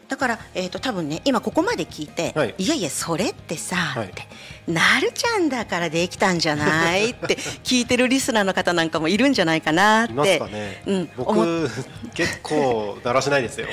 [0.10, 2.56] だから、えー、と多分ね今ここまで聞いて、はい。
[2.58, 4.08] い、やいやそれってさ、はい。
[4.08, 4.24] って
[4.68, 10.42] なるちゃんだからできたんじゃないって 聞いてるリスナーの方なんかもいるんじゃないかなって
[11.16, 11.70] 僕
[12.16, 13.68] 結構だらしないですよ。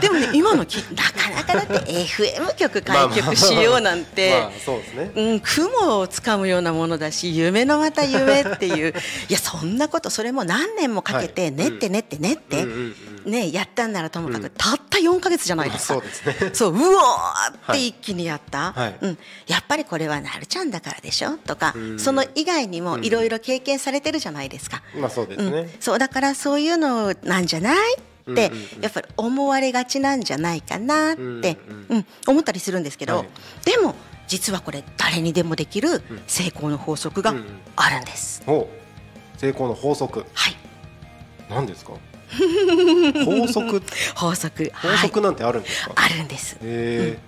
[0.00, 5.10] でもね今のきなかなかだって FM 局開局しようなんて、まあそうですね。
[5.16, 8.94] うん、雲をつかむようなものだし夢のまた夢っていう。
[9.28, 11.52] いやそんなことそれも何年もかけてはい。
[11.52, 12.74] 練って練って練って、うんう
[13.10, 14.50] んねやったんならともかく、うん。
[14.50, 15.94] たった4か月じゃないですか。
[15.94, 16.50] そうですね。
[16.52, 18.98] そううわーって一気にやった、はい。
[19.00, 21.36] うん、やっぱりこれはなるちゃんだからでしょ？
[21.38, 21.98] とか、うん。
[21.98, 24.82] その以外にもいろいろ経験されてるじゃないですか。
[24.96, 25.52] まあそうですうん。
[25.52, 27.76] ね、そうだからそういうのなんじゃない？
[28.30, 33.28] って、やっぱり思われがちなんじゃないかなって、うんうん思ったりするんですけど、はい。
[33.66, 33.94] でも
[34.26, 37.34] 実はこれ誰にでもできる成功の法則が
[37.76, 38.42] あるんです。
[39.36, 40.24] 成功の法則。
[40.32, 40.56] はい。
[41.50, 41.92] 何ですか？
[43.24, 43.82] 法則？
[44.14, 44.72] 法則。
[44.74, 46.56] 法則なんてあるんですか、はい、あるんです。
[46.62, 47.18] へ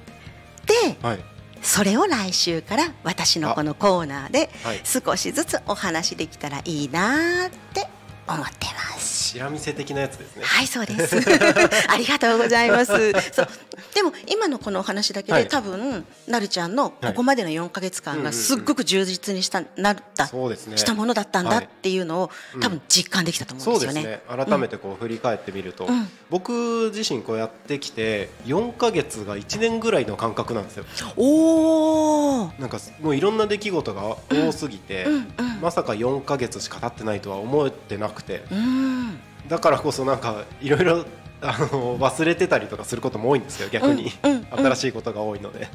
[0.66, 1.20] でえはい。
[1.62, 4.80] それを来週から私のこのコーナーではい。
[4.84, 7.88] 少しずつお話できたらいいなーって
[8.28, 9.16] 思ってます。
[9.36, 10.44] しらみせ的なやつですね。
[10.44, 11.16] はい、そうです。
[11.88, 13.12] ありがとうございます。
[13.32, 13.48] そう、
[13.94, 15.48] でも今のこのお話だけで、はい。
[15.48, 20.76] 多分なるちゃんのここまでの4ヶ月間がすっごく充実にしたなった、そうですね。
[20.76, 21.64] したものだったんだはい。
[21.64, 22.60] っていうのを、うん。
[22.60, 24.02] 多分実感できたと思うんですよね。
[24.02, 24.22] ね。
[24.28, 26.08] 改めてこう振り返ってみると、うん。
[26.30, 30.84] 僕自身こうやってきて4ヶ月が1年ぐらいの感覚なんですよ。
[31.16, 32.52] おお。
[32.58, 35.60] なんかもういろんな出来事が多すぎて、うんうん。
[35.60, 39.18] まさか4ヶ月しか経ってないとは思ってなくてうん。
[39.48, 41.04] だからこそなんかいろいろ
[41.40, 44.10] あの忘れてたりとかすることも多いんですよ逆に、
[44.50, 45.68] 新しいことが多いので、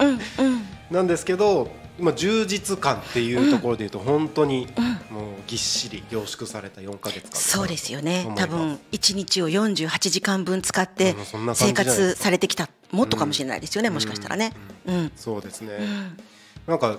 [0.90, 4.92] なんですけど、まあ、充実感っていうところでいうと本当にうん。
[5.12, 11.16] もうぎっしり凝縮された4ヶ月間そうですよね多分一日を48時間分使って
[11.54, 13.90] 生活されてきたもっとかもしれないですよね。
[13.90, 14.54] もしかしたらね。
[14.86, 15.12] うん。
[15.16, 16.18] そうですね、うん。
[16.66, 16.98] なんか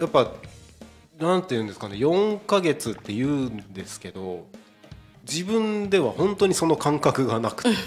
[0.00, 0.32] やっぱ
[1.18, 4.46] なんていうんですかね4ヶ月って言うんですけど
[5.30, 7.70] 自分では本当にその感覚がなくて。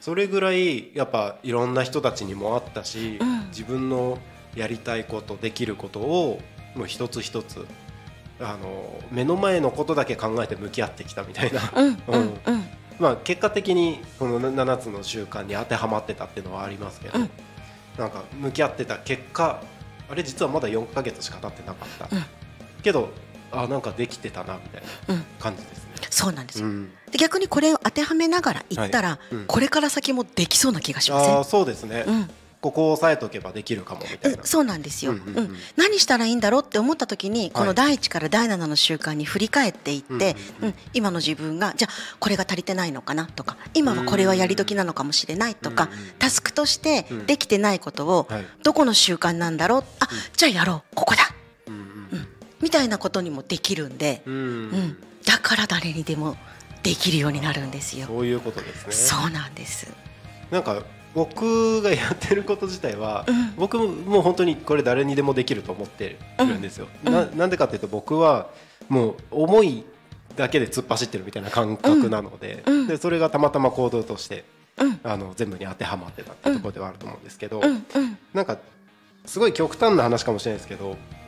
[0.00, 3.48] それぐらいやっぱいろんな人たちにもあったし、うん。
[3.48, 4.18] 自分の
[4.54, 6.40] やりたいことできることを
[6.74, 7.66] もう一つ一つ
[8.40, 11.60] あの目の前のことだけ考えて向き合ってきたみたいな。
[12.98, 17.30] まあ、結果的にこの7つの習慣に当てはまってたっていうのはありますけど、うん。
[17.98, 19.60] なんか向き合ってた結果
[20.08, 22.24] あれ実はまだ4ヶ月しか経ってなかった、うん。
[22.82, 23.10] けど
[23.62, 25.24] あなんかできてたなみたいなうん。
[25.38, 25.90] 感じですね。
[26.10, 26.66] そうなんですよ。
[26.66, 26.90] うん。
[27.10, 29.34] で逆にこれを当てはめながら言ったら、はい。
[29.34, 29.46] うん。
[29.46, 31.36] これから先もできそうな気がしません？
[31.36, 32.30] あーそうですね、うん。
[32.60, 34.38] ここを押さえとけばできるかもみたいな。
[34.42, 34.46] え。
[34.46, 35.36] そうなんですよ、うんうんうん。
[35.36, 35.56] うん。
[35.76, 40.68] 何したらいいんだろうって思った時にこのはい第一から第七の習慣に振り返っていって、うんうんうん。
[40.68, 47.26] うん今の自分がじゃあこれが足りてないのかなとか今はこれはやり時なのかもしれないとか、うんうんタスクとしてうん。
[47.26, 48.46] できてないことをはい。
[48.62, 49.84] どこの習慣なんだろう？
[50.00, 50.94] あじゃあやろう。
[50.94, 51.22] ここだ。
[51.22, 51.33] うんうん
[52.64, 54.34] みたいなことにもできるんで、うん。
[54.34, 54.40] うん。
[54.40, 54.42] う
[54.78, 54.96] ん、
[55.26, 56.36] だから誰にでも
[56.82, 58.06] できるようになるんですよ。
[58.06, 58.92] そういうことですね。
[58.92, 59.92] そうなんです。
[60.50, 60.82] なんか
[61.14, 63.54] 僕がやってること自体は、うん。
[63.56, 66.88] 僕ももう本当にこれ誰にでもできると思ってるんですよ。
[67.04, 67.12] うん。
[67.12, 68.48] ななんでかっていうと僕は
[68.88, 69.84] もう思い
[70.34, 72.86] だけで突っ走ってるみたいな感覚なので,、うん。
[72.86, 74.46] でそれがたまたま行動として
[74.78, 75.00] うん。
[75.04, 77.60] あの全部に当てはまってたってところではあると思うんですけど、
[78.32, 78.56] なんか
[79.26, 81.23] すごい極端な話かもしれないですけどつ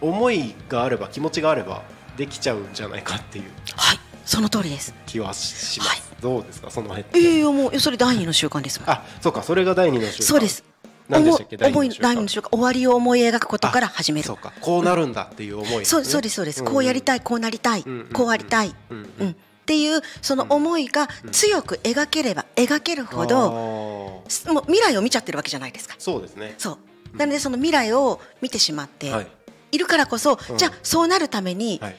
[0.00, 1.82] 思いがあれば気持ちがあれば
[2.16, 3.44] できちゃうんじゃないかっていう。
[3.76, 3.98] はい。
[4.24, 4.94] その通りです。
[5.06, 5.90] 気はします。
[5.90, 6.00] はい。
[6.20, 6.70] どうですか？
[6.70, 7.20] その辺。
[7.20, 8.80] いやいやもうそれ第二の習慣です。
[8.80, 8.90] もん。
[8.90, 9.42] あそうか。
[9.42, 10.22] それが第二の習慣。
[10.22, 10.64] そうです。
[11.08, 11.56] 何でしたっけ？
[11.56, 12.48] 思い第第二の習慣。
[12.50, 14.26] 終わりを思い描くことからあ始める。
[14.26, 14.36] そう。
[14.36, 14.52] か。
[14.60, 16.62] こうなるんだっていう思いですね、そうそうですそうです。
[16.62, 16.64] ん。
[16.64, 17.82] こうやりたいこうなりたい。
[17.84, 18.74] うんうんこうありたい。
[18.90, 19.08] うんうん。
[19.18, 19.30] うん。
[19.30, 24.30] っていうその思いが強く描ければ描けるほど、もう
[24.66, 25.94] 未来を見ちゃってるわけじゃないですか。
[25.98, 26.54] そうですね。
[26.58, 26.78] そ
[27.14, 27.16] う。
[27.16, 29.26] なのでその未来を見てしまってはい
[29.72, 30.58] いるからこそ、うん。
[30.58, 31.96] じゃあそうなるためにはい。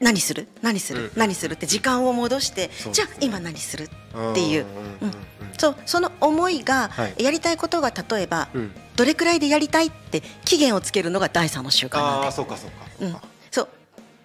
[0.00, 0.46] 何する？
[0.62, 1.10] 何する、うん。
[1.16, 1.54] 何する？
[1.54, 3.84] って時間を戻して、じゃあ今何する？
[3.84, 4.66] っていう。
[5.00, 5.14] うんうん
[5.58, 7.14] そうその思いが、はい。
[7.18, 8.60] やりたいことが例えば、うん。
[8.60, 12.26] うんどれくらいでやりたいって期限をつけるのが第三の習慣なんあで。
[12.28, 12.86] あそうかそうか。
[12.98, 13.68] そうかそう。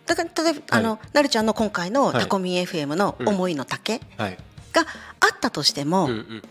[0.06, 2.20] だから例えば、あのなるちゃんの今回のはい。
[2.22, 4.38] タコミン FM の思いの丈はい
[4.74, 4.86] があ
[5.36, 6.44] ったとしても、うんうん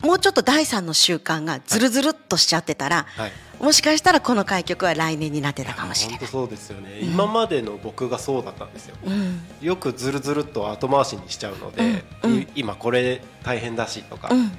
[0.00, 3.32] もうちょっと第三の習慣がずるずるっとしちゃってたら、はい。
[3.60, 6.18] もしかしたらこの開局は来年になってたかもしれない。
[6.18, 7.08] 本当そうですよね、うん。
[7.08, 8.96] 今までの僕がそうだったんですよ。
[9.04, 9.40] うん。
[9.60, 12.48] よくずるずるっと後回しにしちゃうので、うん。
[12.54, 14.52] 今これ大変だしとか、うん。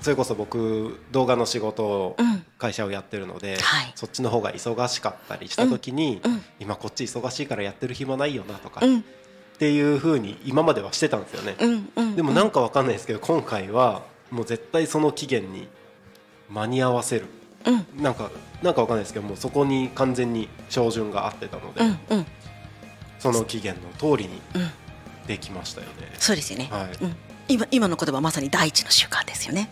[0.00, 2.44] それこそ僕動画の仕事をうん。
[2.58, 3.92] 会社をやってるので、はい。
[3.94, 6.20] そっちの方が忙しかったりした時に、
[6.58, 8.98] 今こっち忙しいからやってる暇ないよなとか、うん。
[8.98, 9.02] っ
[9.58, 11.56] ていうふうに今まではしてたんですよね、
[12.14, 15.68] でもなんかわかんないですけど今回はもう絶対その期限に
[16.50, 17.26] 間に合わせる。
[17.66, 18.02] うん。
[18.02, 18.30] なんか
[18.62, 22.26] なんかわかんないですけどもうそこに完全に照準が合ってたので、うんうん。
[23.18, 24.70] その期限の通りにうん。
[25.28, 27.04] できましたよね、そうですよね、はい。
[27.04, 27.14] うん、
[27.48, 29.70] 今今の言葉まさに第一の習慣ですよね。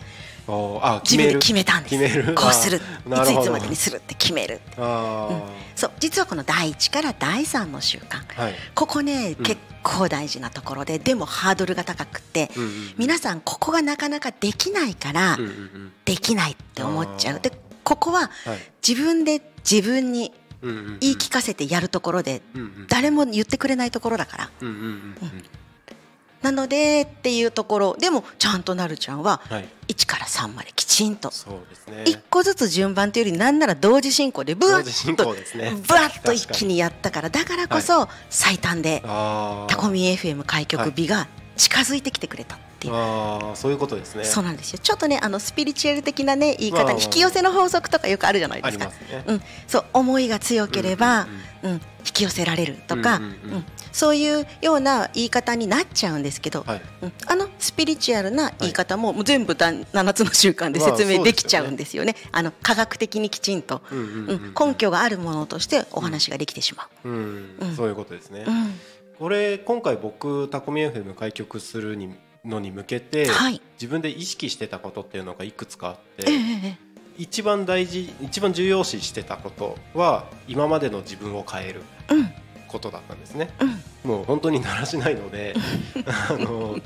[0.49, 1.97] あ自分で決めたんです。
[1.97, 2.35] 決める。
[2.35, 2.77] こうする。
[2.77, 5.29] いついつまでにするって決めるあ
[5.75, 8.25] そう実はこの第一から第三の習慣。
[8.25, 9.43] ーはい、ここね、うん。
[9.43, 12.93] 結構大事なところででもハードルが高くって、うんうんうん。
[12.97, 15.91] 皆さんここがなかなかできないから、うんうんうん。
[16.05, 17.39] できないって思っちゃう。
[17.41, 17.51] で
[17.83, 18.71] ここははい。
[18.87, 20.97] 自分で自分にうんうんうん。
[20.99, 24.49] 言い聞かせてやるところでうんうん誰も言ってくれないところだから。
[24.61, 24.83] うんうんうん。
[24.83, 24.85] う
[25.25, 25.43] ん
[26.47, 29.69] なのでっていうところでもちゃんとなるちゃんははい。
[29.89, 31.31] 1から3まできちんと。
[31.31, 32.03] そうですね。
[32.05, 35.31] 1個ずつ順番というよりなんなら同時進行でブワッとブ
[35.93, 42.93] ワッと一気にやったからだからこそ最短でタコミ FM 開局日が近づいてきてくれたっていう。
[42.93, 44.25] あーそういうことですね。
[44.25, 44.79] そうなんですよ。
[44.79, 48.85] ちょっとねあのスピリチュアル的なね言い方に引き寄せの法則とかよくあるじゃないあですか。
[48.85, 49.23] りますね。
[49.25, 51.27] うん、そう思いが強ければ、
[51.63, 51.71] うん。
[51.71, 51.75] うん。
[51.75, 51.79] 引
[52.13, 53.51] き寄せられるとか、うんうんうん。
[53.53, 56.81] うんそういうような言い方になっちゃうんですけど、はい。
[57.01, 57.13] うん。
[57.27, 63.81] あのスピリチュアルな言い方も,、全部だ7つの習慣で説明できちゃうんですよね,、あの科学的にきちんと、
[64.59, 67.09] 根拠があるものとしてお話ができてしまう。
[67.09, 67.57] ん。
[67.59, 67.75] うん。
[67.75, 68.45] そういうことですね。
[69.19, 73.61] これ今回僕タコミ FM 開局するにのに向けてはい。
[73.73, 76.77] 自分で意識してたことっていうのがいくつかあっええてええ。
[77.17, 81.81] 一番大事一番重要視してたことは今までの自分を変える。
[82.09, 83.49] うんことだったんですね。
[84.03, 84.09] うん。
[84.09, 85.55] もう本当にならしないので
[86.29, 86.79] あの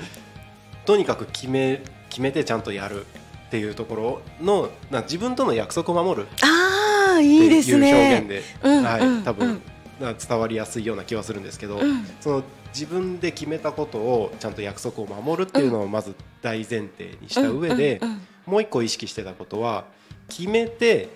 [0.86, 3.06] とにかく決め決めてちゃんとやる
[3.48, 8.28] っていうところのな自分との約束を守るああいいです表現ね。
[8.28, 9.62] で、うんはいうん多分、
[10.00, 12.06] 伝わりやすいような気はするんですけど、うん。
[12.20, 18.02] その自分で決めたことをちゃんと約束を守るっていうのをまず大前提にした上で、
[18.46, 19.86] もう一個意識してたことは
[20.28, 21.10] 決めて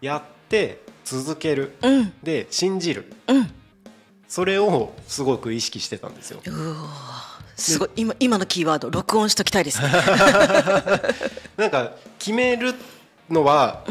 [0.00, 1.76] やって続ける。
[1.82, 2.12] うん。
[2.22, 3.12] で信じる。
[3.28, 3.50] うん
[4.28, 6.40] それをすごく意識してたんですよ。
[7.56, 7.90] すごい。
[7.96, 9.88] 今今のキーワード録音しときたいですね。
[11.56, 12.74] なんか決める
[13.30, 13.84] のは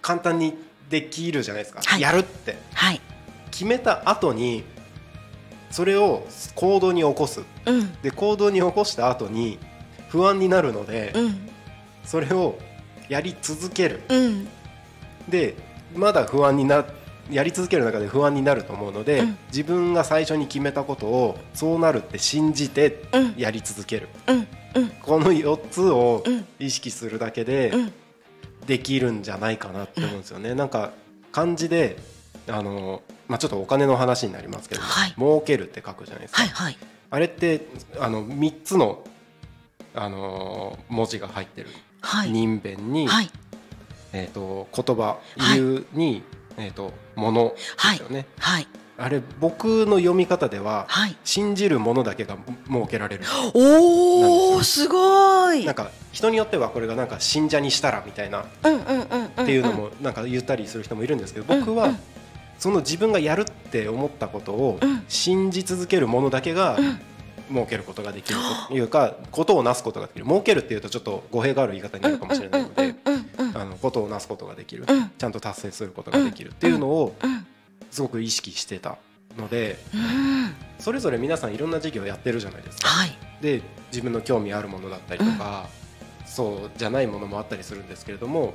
[0.00, 0.54] 簡単に
[0.90, 2.00] できるじゃないですか、はい。
[2.00, 2.58] やるって。
[2.74, 3.00] はい。
[3.50, 4.64] 決めた後に
[5.70, 7.42] それを行動に起こす。
[7.66, 7.92] うん。
[8.02, 9.58] で行動に起こした後に
[10.08, 11.48] 不安になるので、うん。
[12.04, 12.58] それを
[13.08, 14.00] やり続ける。
[14.08, 14.48] うん。
[15.28, 15.54] で
[15.94, 16.84] まだ不安にな
[17.30, 19.38] やり続ける中で不安になると思うので、うん。
[19.48, 23.34] 自分が最初に決めたことをそうなるって信じてうん。
[23.36, 24.46] やり続ける、うん。
[24.74, 24.88] うん。
[25.02, 26.46] この4つをうん。
[26.58, 27.92] 意識するだけでうん。
[28.66, 30.54] できるんじゃないかなって思うんですよね。
[30.54, 30.92] なんか
[31.32, 31.96] 漢字で
[32.48, 35.14] あの、まあ、ちょっとお金の話になりますけど、はい。
[35.16, 36.42] 儲けるって書くじゃないですか。
[36.42, 36.78] はいはい。
[37.10, 37.66] あれって
[37.98, 39.04] あの3つの
[39.94, 41.68] あの文字が入ってる。
[42.00, 42.30] はい。
[42.30, 43.30] 人弁に、はい。
[44.12, 45.18] えー、と言葉は
[45.54, 46.22] い言うに、
[46.56, 47.54] えー、ともの
[47.90, 48.66] ですよね、はい。
[48.98, 51.16] あれ僕の読み方でははい。
[51.24, 52.36] 信じるものだけが
[52.68, 53.24] 設けられる。
[53.54, 55.64] おおすごい。
[55.64, 58.46] なんか人によってはこれがなんか信者にしたらみたいなっ
[59.44, 61.94] ていうのもなんか言ったりする人もいるんですけど僕は
[62.58, 65.04] その自分がやるって思ったことをうん。
[65.08, 67.00] 信じ続けるものだけがうん。
[67.48, 68.38] 設けることができる
[68.68, 70.24] というかことをなすことができる。
[70.24, 72.91] 儲けるっていうとちょっと語弊がある言い方になるかもしれないので
[73.82, 74.84] ことをなすことができる。
[74.88, 75.10] うん。
[75.18, 77.46] ちゃんと達成することができるっていうのをうん。
[77.90, 78.96] すごく意識してた
[79.36, 80.54] のでうん。
[80.78, 82.88] それぞれ皆さんいろんな事業やってるじゃないですか。
[82.88, 83.18] はい。
[83.42, 85.68] で自分の興味あるものだったりとか、
[86.24, 88.54] そうじゃないものもあったりするんですけれども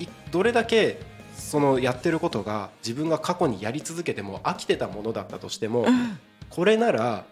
[0.00, 0.98] いどれだけ
[1.36, 6.18] そのやってることが自分が過去にやり続けても飽きてたものだったとしても、うん。
[6.48, 7.24] これなら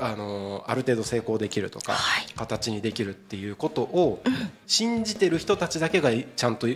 [0.00, 2.26] あのある程度成功できるとか、はい。
[2.34, 4.32] 形にできるっていうことをうん。
[4.66, 6.66] 信じてる人たちだけがちゃんと、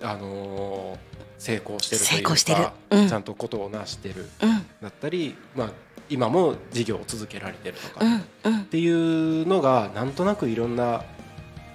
[0.00, 0.98] あの
[1.38, 3.08] 成功してるというかうん。
[3.08, 4.66] ちゃんとことを成してるうん。
[4.80, 5.70] だったり、まあ、
[6.08, 8.54] 今も事業を続けられてるとか、うっん。
[8.54, 8.64] うん。
[8.66, 11.02] ていうのがなんとなくいろんな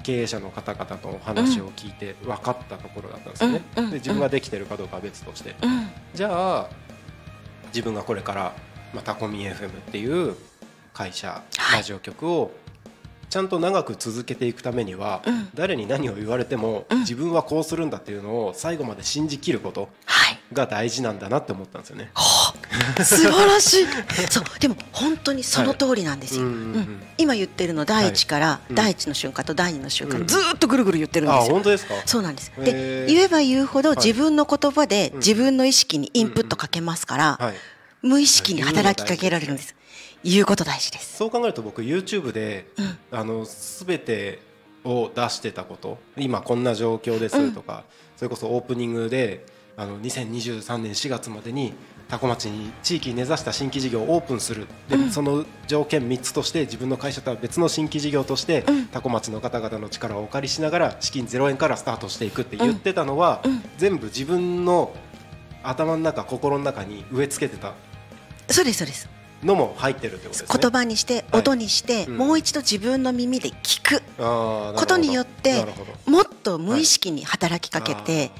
[0.03, 3.61] 経営者の方々とお話を聞いて分かったところだったんですよね。
[3.75, 5.89] で自分ができてるかどうかは別として、うん。
[6.13, 6.69] じゃあ
[7.67, 8.53] 自分がこれから、
[8.93, 10.35] まあ、タコミ FM っていう
[10.99, 11.77] 会社、はい。
[11.77, 12.51] ラジオ局を
[13.29, 15.49] ちゃんと長く続けていくためには、うん。
[15.55, 16.99] 誰に何を言われても、うん。
[16.99, 20.39] 自分はこうするんだっていうのを最後まで信じきることはい。
[20.51, 22.11] が大事なんだなって思ったんですよね。
[22.15, 22.53] は
[22.97, 23.03] あ。
[23.05, 23.85] 素晴らしい。
[24.29, 26.63] そうでも本当にその通りなんですよ、うんうんうん。
[26.75, 27.01] うん。
[27.17, 28.75] 今言ってるの第一から、うん。
[28.75, 30.27] 第一の瞬間と第二の瞬間、うん。
[30.27, 31.53] ずーっとぐるぐる言ってるんあですよ。
[31.53, 31.93] 本当ですか？
[32.05, 32.51] そうなんです。
[32.57, 33.97] で言えば言うほどはい。
[33.99, 35.19] 自分の言葉でうん。
[35.19, 37.53] 自分の意識にインプットかけますから、はい。
[38.01, 39.75] 無意識に働きかけられるんです。
[40.23, 41.17] 言うこと大事です。
[41.17, 42.67] そう考えると僕 YouTube で、
[43.11, 44.39] あの全て
[44.83, 47.83] を出してたこと今こんな状況ですとか、
[48.17, 49.45] それこそオープニングで
[49.77, 51.73] あの2023年4月までに
[52.09, 54.67] 多古町に地域に根ざした新規事業をオープンする。
[54.89, 63.43] で、その条件3つとして自分の会社とは別の新規事業として、多古町の方々の力をお借りしながら資金0円からスタートしていくって言ってたのは、
[63.77, 64.91] 全部自分の
[65.63, 67.73] 頭の中心の中に植え付けてた。
[68.49, 69.18] そうですそうです。
[69.43, 70.59] のも入ってるってことですね。
[70.61, 71.41] 言葉にしてはい。
[71.41, 72.17] 音にして、うん。
[72.17, 74.01] もう一度自分の耳で聞く。
[74.17, 75.65] ことによって
[76.05, 78.31] もっと無意識に働きかけて、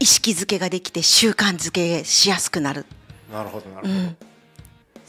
[0.00, 2.86] 意識づけができて習慣づけしやすくなる、
[3.32, 4.16] なるほどなるほど、うん、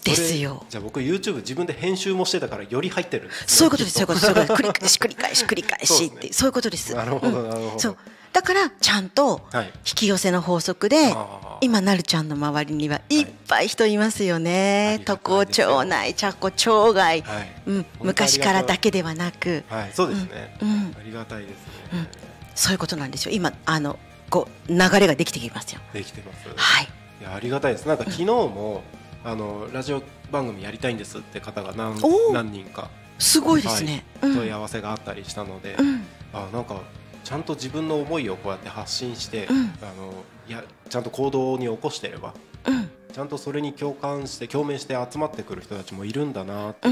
[0.03, 0.65] ですよ。
[0.69, 3.33] じゃあ僕 YouTube 自分で編集もしてたからより入ってるね。
[3.45, 6.93] そういうことです、 そういうことです、繰り返し、繰り返し、繰り返しって、そういうことです。
[6.95, 7.79] なるほどうんなるほど。
[7.79, 7.97] そう、
[8.33, 9.65] だから、ちゃんとはい。
[9.67, 11.15] 引き寄せの法則で。
[11.61, 14.95] 今なるちゃんの周りにはいっぱい人いますよね。
[14.95, 15.45] ありが都たい。
[15.47, 17.51] ですよ校町内、茶子町外、はい。
[17.67, 19.91] うん、昔からだけではなく、はい。
[19.93, 20.69] そうですね、うん。
[20.69, 20.95] うん。
[20.97, 21.57] ありがたいですね、
[21.93, 22.07] うん。
[22.55, 23.31] そういうことなんですよ。
[23.33, 23.99] 今、あの、
[24.29, 25.81] こう流れができてきますよ。
[25.93, 26.47] できてます。
[26.55, 26.87] はい。
[27.19, 27.87] いやありがたいです。
[27.87, 28.83] なんか昨日も、
[29.25, 30.01] あのラジオ
[30.31, 31.95] 番組やりたいんですって方が何
[32.31, 32.89] 何人か。
[33.17, 34.05] すごいですね。
[34.21, 34.35] うん。
[34.35, 36.05] 問い合わせがあったりしたので、うん。
[36.33, 36.81] あなんか
[37.29, 40.13] ちゃんと自分の思いをこうやって発信して、うんあの
[40.47, 42.33] いやちゃんと行動に起こしてれば
[42.65, 42.89] うん。
[43.13, 46.89] ちゃんとそれに共感して共鳴して集まってくる人たちもいるんだなって。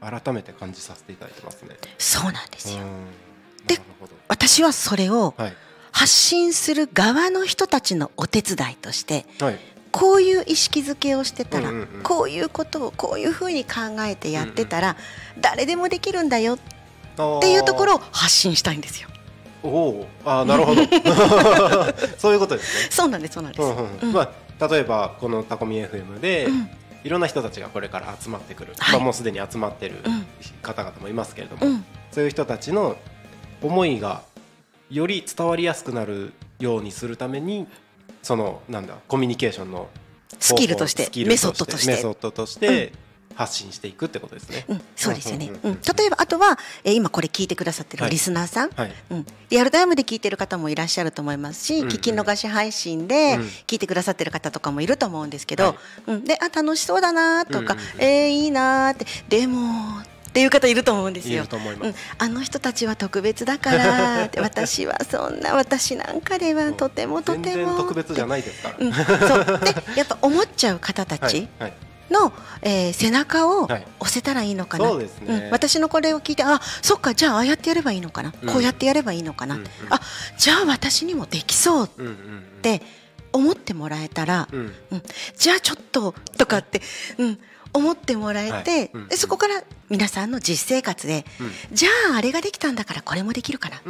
[0.00, 1.76] 改めて感じさせていただいてますね。
[1.96, 2.82] そうなんですよ。
[2.82, 3.80] うんで
[4.28, 5.52] 私はそれをはい
[5.92, 9.58] 発信する側の人たちのお手伝いとしてはい
[9.92, 14.96] こういう意識づけをしてたら、うんうんうんこういうことをこういうふうに考えてやってたら、
[15.40, 16.58] 誰でもできるんだよっ
[17.40, 19.08] ていうところを発信したいんですよ。
[19.62, 20.82] おおあーなるほど。
[22.18, 22.90] そういうことですね。
[22.90, 23.62] そうなんですそうなんです。
[23.62, 24.12] うんうんうん。
[24.12, 26.70] まあ、例えばこのタコミ FM で、うん。
[27.02, 28.96] いろんな人たちがこれから集まってくる、はい。
[28.96, 30.26] まあ、もうすでに集まってるうん
[30.62, 31.84] 方々もいますけれども、うん。
[32.12, 32.96] そういう人たちの
[33.62, 34.22] 思いが
[34.90, 37.66] より伝わりやすくなるようにするために
[38.22, 39.88] そのなんだコミュニケーションの
[40.38, 41.92] スキルとしてメソッドとして。
[41.92, 42.92] メソッドとして
[43.40, 44.66] 発信していくってことですね。
[44.68, 48.10] うん、そうですよね、例えばあとは、えー今これ聞いてくださってるはい。
[48.10, 48.92] リスナーさん、はい。
[49.10, 51.88] うん、リアルタイムで聞いてる方もいらっしゃると思いますし、うんうん。
[51.88, 53.42] 聞き逃し配信でうん。
[53.66, 55.76] 聞いてくださってる方とかもいると思うんですけど、はい。
[56.08, 57.78] うん、であ楽しそうだなとか、うんうんうん。
[58.00, 59.06] えーいいなって。
[59.30, 61.38] でもっていう方いると思うんですよ。
[61.38, 61.48] いる。
[61.48, 61.88] と思います。
[61.88, 64.38] うん、あの人たちは特別だからって。
[64.42, 67.66] 私はそんな私なんかではとてもと全ても。
[67.68, 68.76] 然特別じゃないですから。
[68.78, 69.60] うん、そう。
[69.60, 71.32] でやっぱ思っちゃう方たはい。
[71.32, 71.72] ちはい
[72.10, 72.32] の、
[72.62, 73.86] えー背中をはい。
[74.00, 75.48] 押せたらいいのかな、そうですね。
[75.48, 75.50] ん。
[75.50, 78.52] 私のこれを聞いてあそっかじゃあああやってやればいいのかな、うん。
[78.52, 79.66] こうやってやればいいのかな、うんうん。
[79.90, 80.00] あ
[80.36, 81.88] じゃあ私にもできそうっ
[82.62, 82.82] て
[83.32, 84.74] 思ってもらえたら、うん。
[84.90, 85.02] うん。
[85.36, 86.82] じゃあちょっととかって、
[87.18, 87.38] うん、
[87.72, 91.76] 思ってもらえて、そこから皆さんの実生活で、うん。
[91.76, 93.80] じゃああれができたんだからこれもできるかな、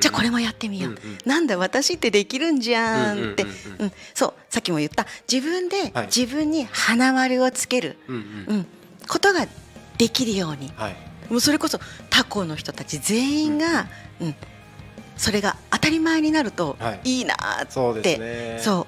[0.00, 3.44] じゃあこれもやってみよう、なんだ私ってできるんじゃんって、
[3.78, 5.06] うんそうさっきも言った。
[5.30, 6.06] 自分ではい。
[6.06, 8.66] 自分に花丸をつける、うん
[9.08, 9.46] ことが
[9.98, 10.72] できるように。
[10.76, 10.96] はい。
[11.30, 11.80] もうそれこそ
[12.10, 13.86] 他校の人たち全員が、
[14.20, 14.34] うん
[15.16, 17.18] それが当たり前になるとはい。
[17.18, 18.58] いいなーって、そうですね。
[18.60, 18.86] そ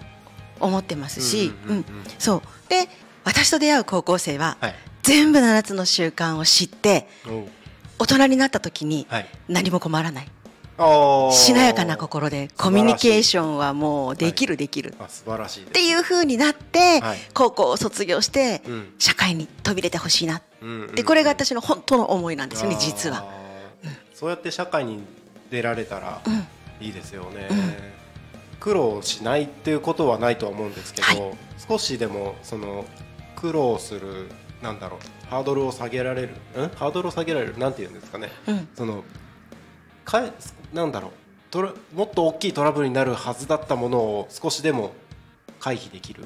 [0.61, 1.84] う思ってますし、うん。
[2.18, 2.42] そう。
[2.68, 2.88] で
[3.27, 4.74] 私と出会う高校生は、はい。
[5.03, 7.07] 全部7つの習慣を知って
[7.99, 9.29] 大人になった時にはい。
[9.49, 10.29] 何も困らない、
[11.33, 15.64] しなやかな心でコミュニケーションはもうできるできる、あ素晴らしい。
[15.64, 17.18] っていう風になって、はい。
[17.35, 18.95] 高校を卒業して、うん。
[18.99, 20.41] 社会に飛び出てほしいな。
[20.62, 20.95] うんうんうん。
[20.95, 23.18] でこれが私の本当の思いなんですよね実は。
[23.18, 25.01] あーそうやって社会に
[25.51, 26.47] 出られたらうん。
[26.85, 27.74] いいですよね、うん。
[28.61, 31.37] 苦労しないっていうことはないとは思うんですけど、はい。
[31.68, 32.85] 少しでもその
[33.37, 34.28] 苦労する
[34.62, 36.68] なんだろうハードルを下げられるん？
[36.76, 38.30] ハードルを下げられるなんて言うんですかね。
[38.49, 38.68] うん。
[38.74, 39.05] その
[40.05, 40.32] かえ
[40.72, 41.11] なんだろう
[41.51, 44.93] トラもっと大きいトラブルになるはずだったものを少しでも
[45.61, 46.24] 回避できる、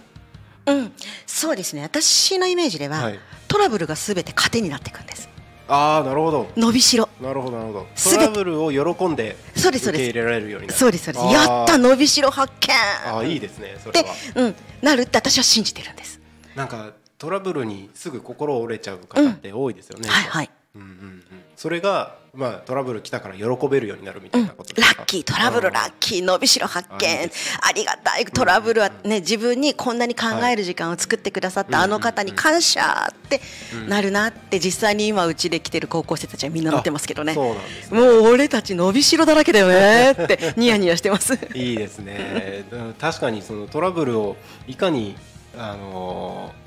[0.67, 0.93] うん、
[1.27, 1.83] そうですね。
[1.83, 5.29] 私のイメージでは、はい、トラブルがすべて糧になっていくんです。
[5.69, 6.51] ああなるほど。
[6.57, 7.09] 伸びしろ。
[7.21, 7.87] なるほどなるほど。
[8.11, 10.79] トラブルを喜んで受け入れられるようになる。
[10.79, 11.27] そうですそうです。
[11.27, 12.75] やった伸びしろ発見。
[13.07, 16.21] ああいいですねそれでは、うん、なるって私は信じてるんです。
[16.57, 20.89] なんかトラブルにすぐ心折れちゃう方って多いですよね、はいはい、うんうん。
[20.89, 21.23] うん、
[21.55, 27.31] それがまあトラブル来たから喜べるようになるみたうん、ラいなことですか、ッキートラブルうんラッキー伸びしろ発見。
[27.61, 33.43] ありがたいトラブルはね自分にこんなに考える時間を作ってくださったあの方に感謝って
[33.87, 37.35] なるなって実際に今うちで来てる高校生たちはみんな乗ってますけどね。
[37.35, 38.01] そうなんですね。
[38.01, 41.39] もう俺たち伸びしろだらけだよねって ニヤニヤしてます。
[41.53, 42.65] いいですね。
[42.71, 42.95] うん。
[42.95, 45.17] 確かにそのトラブルをいかに
[45.59, 46.60] あのー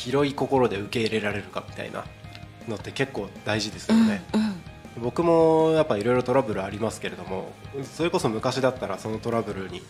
[0.00, 2.04] 広い心で受け入れられるかみたいな
[2.66, 4.22] のって結構大事ですよね。
[4.32, 4.50] うんうん。
[5.02, 7.52] 僕もやっぱいろいろトラブルありますけれども
[7.84, 9.82] それこそ昔だったらそのトラブルに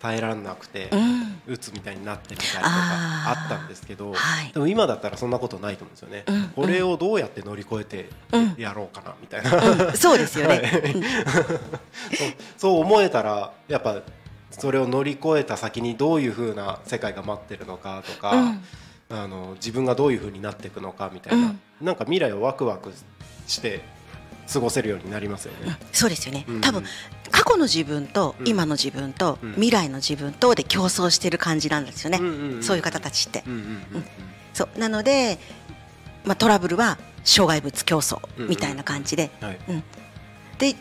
[0.00, 1.52] 耐えられなくてうん。
[1.52, 4.52] うつみたいになってみたりとかあったんですけどはい。
[4.52, 6.24] でも今だったらそんなことないと思うんですよね。
[6.26, 8.54] うんこれをどうやって乗り越えてうん。
[8.56, 9.86] やろうかなみたいな。
[9.88, 9.96] うん。
[9.96, 10.56] そうですよね。
[10.56, 10.92] はい。
[10.94, 11.02] うん
[12.56, 14.00] そう思えたらやっぱ
[14.50, 18.64] それを乗り越えた先にどういう風な世界が待ってるのかとか、うん
[19.08, 21.60] あの自分がどういう風になっていくのかみたいな、うん。
[21.80, 22.92] なんか未来をワクワク
[23.46, 23.80] して
[24.52, 25.76] 過ごせるようになりますよね。
[25.92, 26.44] そうですよね。
[26.48, 26.60] うん。
[26.60, 26.84] 多分
[27.30, 28.48] 過去の自分とうん。
[28.48, 29.52] 今の自分とうん。
[29.52, 32.20] 未来の自分とで競争してる感じなんですよね。
[32.62, 33.44] そういう方たちって。
[34.52, 34.78] そう。
[34.78, 35.38] なので、
[36.24, 39.30] まあトラブルは障害物競争みたいな感じで、
[40.58, 40.74] で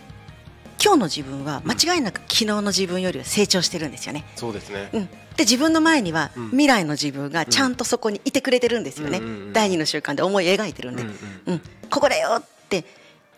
[0.86, 4.24] 今日の自分は間違いなく昨日の自分よりは成長してるんですよね。
[4.36, 4.90] そうですね。
[4.94, 6.50] うん、で自分の前にはうん。
[6.52, 11.06] 未来の自分がちゃんとそこにいてくれてるんですよね、うんうんうん第二の習慣で思い描いてるんで、う
[11.48, 12.86] うんんここだよって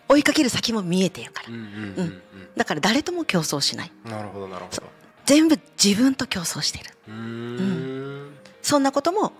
[0.08, 2.22] 追いかける先も見えてるから、うんうんうんうん
[2.54, 3.92] だから誰とも競争しない。
[4.04, 4.82] なるほどなるほど。
[5.24, 6.90] 全部自分と競争してる。
[7.08, 8.30] うーん。
[8.62, 9.32] そんなことも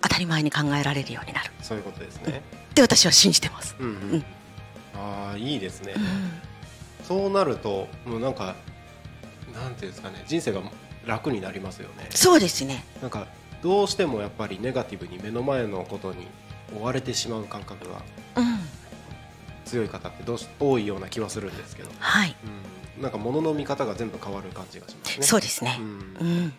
[0.00, 1.50] 当たり前に考えられるようになる。
[1.60, 2.42] そういうことですね。
[2.70, 4.18] って私は信じてます、うんううん。
[4.18, 4.24] ん
[4.94, 5.92] ああいいですね。
[5.94, 5.98] う。
[6.00, 6.02] ん
[7.08, 8.54] そうなるともうなんか
[9.54, 10.60] なんていうんですかね人生が
[11.06, 12.06] 楽になりますよね。
[12.10, 12.84] そうですね。
[13.00, 13.26] なんか
[13.62, 16.26] どうしてもやっぱりネガティブに目の前のことに
[16.78, 18.02] 追われてしまう感覚が
[18.36, 18.58] うん
[19.64, 22.36] 強い方ってどうし多いような気はするんですけど、はい、
[22.96, 25.26] うん、なんか物の見方が全部変わる感じがしますね。
[25.26, 25.78] そうですね。
[25.80, 26.52] う、んうん、い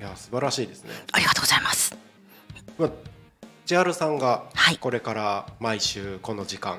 [0.00, 0.90] や素晴らしいですね。
[1.10, 1.96] ありがとうございます。
[2.78, 2.90] まあ、
[3.64, 4.78] 千春さんがはい。
[4.78, 6.78] これから毎週この時間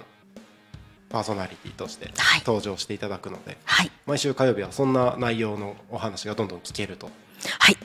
[1.10, 2.44] パーソナリティとしてはい。
[2.46, 3.92] 登場していただくので、はい。
[4.06, 7.10] 毎週火曜日はそんな内容のお話がどんどん聞けると。
[7.60, 7.78] はい。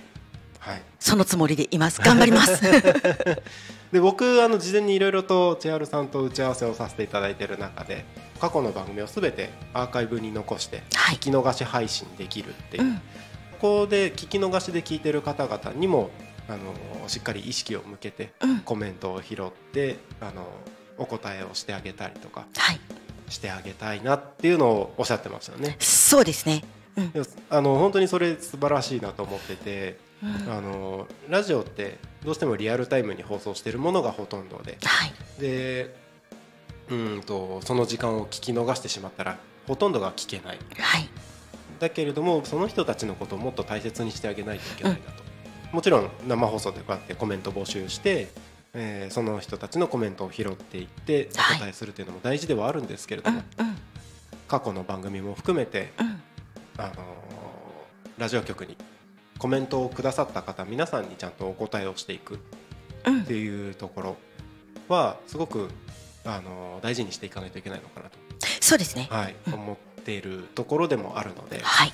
[0.59, 2.01] はい、そのつもりでいます。
[2.01, 2.63] 頑張ります。
[3.93, 8.05] で僕あの事前にいろいろと千春さんと打ち合わせをさせていただいている中で
[8.41, 11.17] 過去の番組をすべてアーカイブに残してはい。
[11.17, 13.01] 聞き逃し配信できるっていう、うん
[13.61, 16.11] ここで聞き逃しで聞いてる方々にも
[16.49, 18.59] あのしっかり意識を向けてうん。
[18.61, 20.47] コメントを拾ってあの
[20.99, 22.47] お答えをしてあげたりとか。
[22.57, 22.81] はい
[23.33, 25.77] してあげたいなっていうのをおっしゃってましたよね。
[25.81, 26.63] そうですね。
[26.97, 27.13] うん。
[27.51, 30.53] あの本当にそれ素晴らしいなと思ってて、うん。
[30.53, 35.13] あのラジオってどうしてもリアルタイムに放送しているものがほとんどではい。
[35.41, 35.95] で
[36.91, 40.59] うんとその時間を聞き逃してしまったらほとんどが聞けない。
[40.79, 41.09] はい。
[41.79, 45.23] だけれどもその人たちのことをもっと大切にしてあげないといけないなと、
[45.73, 48.29] もちろん生放送でこうやってコメント募集して、
[48.75, 51.59] えーその人たちのコメントを拾っていっておはい。
[51.59, 53.77] 答えするっていうのも大事ではあるんですけれどうんも、うん。
[54.49, 56.23] 過去の番組も含めて、うん。
[56.79, 56.97] あのー
[58.19, 58.77] ラジオ局に
[59.39, 62.39] コメントをくださった方皆さんにちゃんとお答えをしていく
[63.07, 63.23] うん。
[63.23, 64.17] っていうところ
[64.89, 65.69] はすごく、
[66.25, 68.17] あのー大事にしていかないといけないのかなと、
[68.61, 69.09] そうですね。
[69.11, 71.93] はい思っているところでもあるのではい。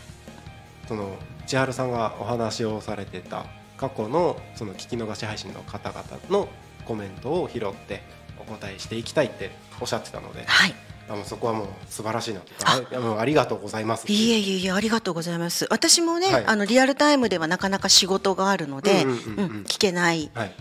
[0.87, 1.17] その
[1.47, 6.49] 千春さんがお話をされてた過去のその聞き逃し配信の方々の
[6.89, 8.03] コメントを拾って
[8.41, 10.75] お答えしていきたいっておっしゃってたのではい。
[11.11, 12.99] あのそこはもう素晴らしいなあ。
[13.01, 14.11] もうありがとうございます。
[14.13, 15.67] いえいえいえありがとうございます。
[15.71, 16.47] 私もね、はい。
[16.47, 19.57] あのリアルタイムではなかなか仕事があるので、ううんんうんうん。
[19.57, 20.31] うん聞けない。
[20.35, 20.53] はい。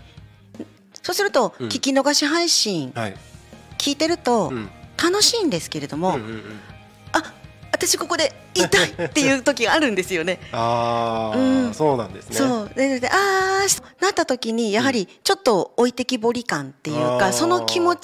[1.02, 1.68] そうすると、うん。
[1.68, 3.16] 聞き逃し配信はい。
[3.76, 4.70] 聞いてるとうん。
[5.02, 6.36] 楽しいんですけれども、うんうんうん。
[6.36, 6.67] あ
[7.78, 10.40] 私ここで言いっていう時があるんですよね。
[10.52, 11.74] ああ、うん。
[11.74, 12.36] そうなんですね。
[12.36, 12.70] そう。
[12.74, 17.94] でであーなった時にやはりちょっと置いてきぼり感っていうか、あーその気持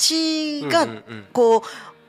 [0.62, 1.24] ちがうんうんうん。
[1.32, 1.64] こ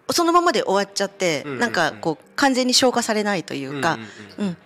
[0.07, 1.59] うそのままで終わっちゃって、うんうんうん。
[1.61, 3.97] なんかこう完全に消化されないというか、
[4.37, 4.57] うんうん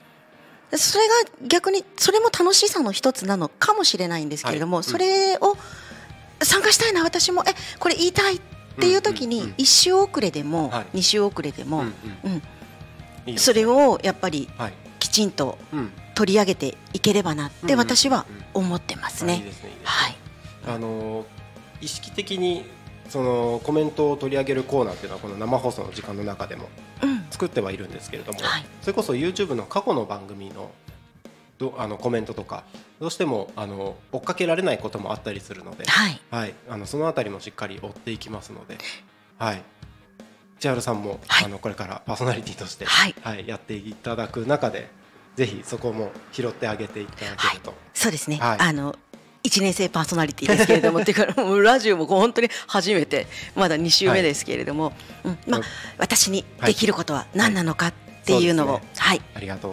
[0.75, 4.85] それが逆にそれも楽しさの一つなのかもしれないんですけれども、はい。
[4.85, 4.91] うん。
[4.91, 5.57] それを
[6.43, 7.43] 参加したいな私も。
[7.47, 8.41] えこれ言いたいっ
[8.79, 10.85] ていう時うんうんうんに一周遅れでもはい。
[10.93, 11.93] 二周遅れでも、うん
[12.23, 12.31] うん。
[12.33, 12.41] うん
[13.37, 14.73] それをやっぱりはい。
[14.99, 15.91] きちんとうん。
[16.15, 19.41] 取り上げていければなっうんうんて私は思ってますね。
[20.67, 21.25] あの
[21.79, 22.65] 意識的に
[23.07, 26.67] そのコメントを取り上げるコーナーっていうのはこの生放送の時間の中でも
[27.01, 28.65] うん、作ってはいるんですけれども、はい。
[28.81, 30.71] それこそ YouTube の過去の番組の
[31.59, 32.63] どあのコメントとか
[32.99, 38.77] どうしてもあの追っかけられないこともあったりするので、はい、はい、あのそのあたりもしっかり追っていきますので、
[39.37, 39.61] はい、
[40.59, 41.45] 千春さんも、はい。
[41.45, 43.47] あのこれからパーソナリティとして、はい。
[43.47, 44.89] やっていただく中で
[45.35, 48.37] ぜひそこも拾ってあげていただけると、そうですね。
[48.37, 48.57] はい。
[48.59, 48.95] あの
[49.41, 54.91] 一年生パーソナリティですけれども、 っていうかもうラジオも本当に初めてまだ2週目ですけれども、
[55.23, 55.63] うん、まあうん
[55.97, 57.93] 私にできることは何なのかっ
[58.25, 58.81] ていうのを、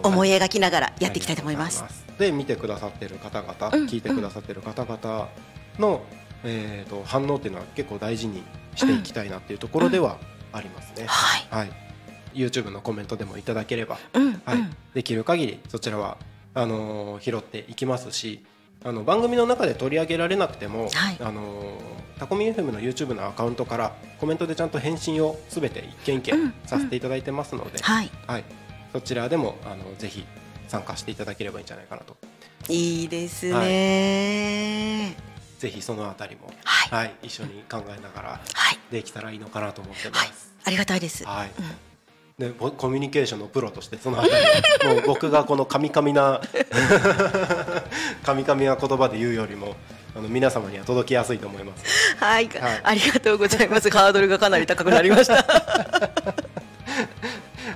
[0.03, 1.83] 思い描きながらやっていきたいと思います。
[2.17, 3.85] で見てくださってる方々、うん。
[3.87, 5.29] 聞いてくださってる方々
[5.77, 6.01] の、
[6.43, 8.41] えー、と反応っていうのは結構大事に
[8.75, 10.17] していきたいなっていうところでは
[10.53, 11.05] ありますね。
[11.07, 11.47] はい。
[11.49, 11.71] はい、
[12.33, 14.41] YouTube のコメントでもいただければ、うん。
[14.45, 16.17] はいうんできる限りそちらは
[16.55, 18.43] あのー拾っていきますし
[18.83, 28.09] あの番組の中で取り上げられなくても、はいあのータコミ FM の YouTube のアカウントからコメントでちゃんと返信をすべて一件一うん件させていただいてますので、はい。
[28.25, 28.43] はい、
[28.91, 30.25] そちらでもあのぜひ
[30.67, 32.17] 参加していただければいいんじゃないかなと
[32.69, 35.26] いいですね。
[35.57, 36.99] ぜひそのあたりも、はい。
[36.99, 38.39] はい、一緒に考えながらは
[38.73, 38.79] い。
[38.91, 40.53] できたらいいのかなと思ってまはいす。。
[40.63, 41.25] ありがたいです。
[41.25, 41.87] はいうん
[42.37, 44.27] でぼコミュニケーションのプロとしてそのあた
[44.87, 46.39] りもう 僕がこのカミカミな
[48.23, 49.75] カミカミな言葉で言うよりも
[50.15, 51.83] あの皆様には届きやすいと思います。
[52.23, 53.89] はい、はいありがとうございます。
[53.89, 55.35] ハードルがかなり高くなりました。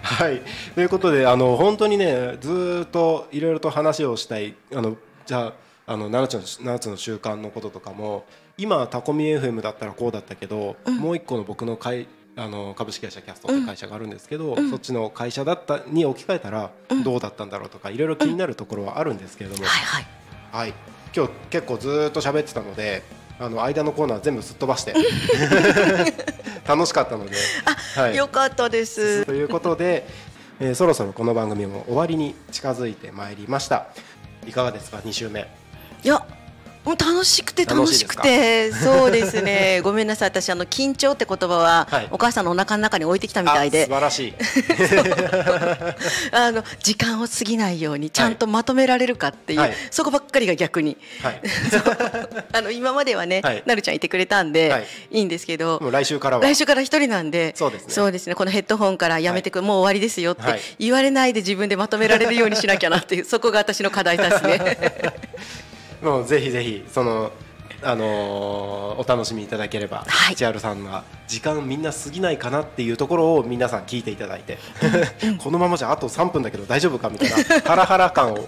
[0.03, 0.41] はい、
[0.75, 5.53] ということであの本当にねずーっといろいろと話をしたいあのじゃあ
[5.91, 8.25] あの7つの7つの習慣のこととかも
[8.57, 16.71] 今タコミ FM だったらこうだったけど、もう一個の僕の会あの株式会社キャストって会社があるんですけど、そっちの会社だったに置き換えたら
[17.03, 20.05] どうだったんだろうとかいろいろ気になるところはあるんですけれども、はいはい。
[20.51, 20.73] はい、
[21.13, 23.03] 今日結構ずーっと喋ってたので
[23.39, 24.93] あの間のコーナー全部すっ飛ばして
[26.67, 27.35] 楽しかったので、
[27.95, 29.25] はい、よかったです。
[29.25, 30.07] ということで、
[30.61, 33.87] えーそろそろこの番組も終わりに近づいてまいりました。
[34.47, 35.60] いかがですか？2週目
[36.03, 36.25] いや。
[36.83, 39.81] もう楽しくて楽しくてそうですね。
[39.85, 40.29] ごめんなさい。
[40.29, 42.07] 私あの緊張って言葉は、はい。
[42.09, 44.33] お母さんのお腹の中に置いてきたみたいあで素晴らしい。
[46.33, 49.73] あの時間を過ぎないようにちゃんとまとめられるかっていう、はい。
[49.91, 50.97] そこばっかりが逆に。
[51.21, 51.41] はい。
[52.51, 53.61] あの今まではね、はい。
[53.67, 54.87] なるちゃんいてくれたんで、はい。
[55.11, 56.43] い、いんですけど来週からは。
[56.43, 58.33] 来週から一人なんでそうですね。
[58.33, 60.61] このヘッドホンからやめてく、もう終わりですよってはい。
[60.79, 64.79] 言われないで自分でまとめられるようにしなきゃなっていうそこが私の課題ですね
[66.01, 67.31] もうぜひぜひその
[67.83, 70.35] あのーお楽しみいただければ、はい。
[70.35, 74.59] 千春さんが時間みんな過ぎないかなっていうところを皆さん聞いていただいて、
[75.41, 78.45] このままじゃあと3分だけど大丈夫かみたいな ハラハラ感を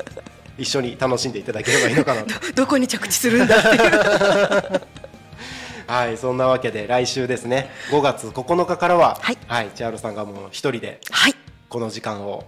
[0.58, 2.28] 一緒に楽しんでいただければいいのかなと。
[2.54, 4.82] どこに着地するんだっていう。
[5.88, 7.70] はいそんなわけで来週ですね。
[7.90, 11.36] 5月9日からははい千春さんがもう一人ではい。
[11.70, 12.46] この時間を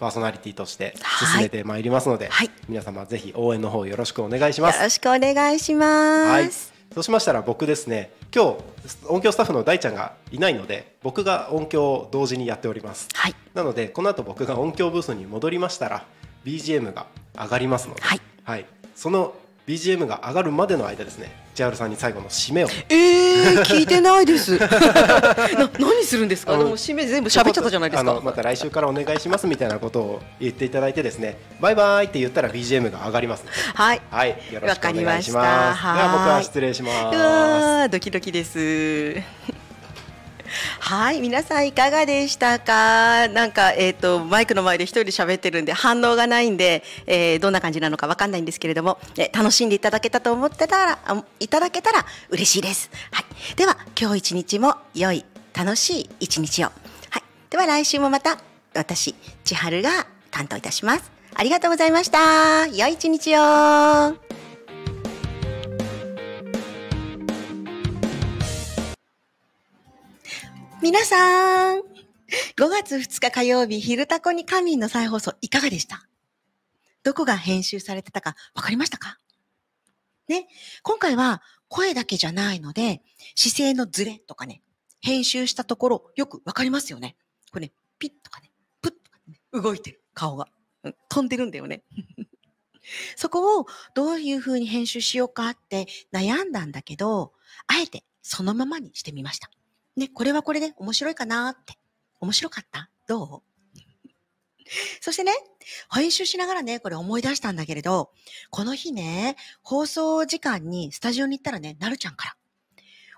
[0.00, 1.28] パーソナリティとしてはい。
[1.28, 2.50] 進めてまいりますので、はい。
[2.68, 4.76] 皆様ぜひ応援の方よろしくお願いします。
[4.76, 13.08] よろしくお願いします、はい、そうしましたら僕ですね今日音響スタッフの大ちゃんがいないので僕が音響を同時にやっております。
[13.14, 13.34] はい。
[13.54, 16.06] なのでこの後僕が音響ブースに戻りましたら
[16.44, 18.66] BGM が上がりますので、はい。
[18.96, 19.34] その
[19.66, 21.30] BGM が上がるまでの間ですね
[21.60, 22.68] 千春さんに最後の締めを。
[22.88, 24.56] えー、聞いてないです。
[24.58, 24.66] な
[25.78, 26.56] 何するんですか？
[26.56, 28.10] でも締め全部喋っちゃったじゃないですか。
[28.10, 31.36] あのまた来週からお願いしますみたいなことを言っていただいてですね。
[31.60, 33.44] バイバイって言ったら BGM が上がります
[33.74, 34.00] はい。
[34.10, 34.30] はい。
[34.50, 35.76] よろしくお願いしわかりました。
[35.76, 36.94] ますでは僕は失礼しうます。
[37.18, 39.69] わードキドキです。
[40.80, 43.28] はい、皆さんいかがでしたか？
[43.28, 52.90] なんか、えっ、と、マイクの前で一人喋ってるんで、反応がないんで、えーどんな感じなのかわかんないんですけれども、え楽しんでいただけたと思ってたら、あいただけたら嬉しいです。
[53.12, 55.24] はい、では、今日一日も良い、
[55.54, 56.68] 楽しい一日を。
[57.10, 58.38] はい、では来週もまた、
[58.74, 61.10] 私、千春が担当いたします。
[61.34, 62.66] ありがとうございました。
[62.66, 64.29] 良い一日を。
[70.82, 71.82] 皆さん、5
[72.70, 76.06] 月2日火曜日、昼タコに仮眠の再放送いかがでした？
[77.02, 79.18] どこが編集されてたかわかりましたか？
[80.28, 80.48] ね、
[80.82, 83.02] 今回は声だけじゃないので、
[83.34, 84.62] 姿勢のズレとかね、
[85.00, 87.16] 編集したところよくわかりますよね。
[87.52, 88.50] これね、ピッとかね、
[88.80, 90.48] プッとかね、動いてる顔が。
[91.10, 91.82] 飛んでるんだよね。
[93.16, 97.34] そこをどういう風に編集しようかって悩んだんだけど、
[97.66, 99.50] あえてそのままにしてみました。
[100.00, 101.74] ね、これはこれで面白いかなって。
[102.20, 102.90] 面白かった？
[103.06, 104.08] どう？
[105.00, 105.32] そしてね、
[105.92, 108.10] 編集しながらね、これ思い出したんだけれど、
[108.50, 112.36] この日ね、放送時間にスタジオに行ったらね、なるちゃんから、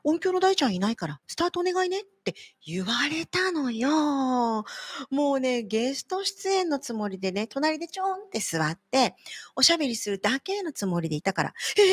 [0.03, 2.35] 音響の大ちゃんいないから、スタートお願いねって
[2.67, 4.65] 言われたのよ。
[5.11, 9.15] もうね、ゲスト出演のつもりでね、隣でちょんって座って、
[9.55, 11.85] おしゃべりするだけのつもりでいたから、えー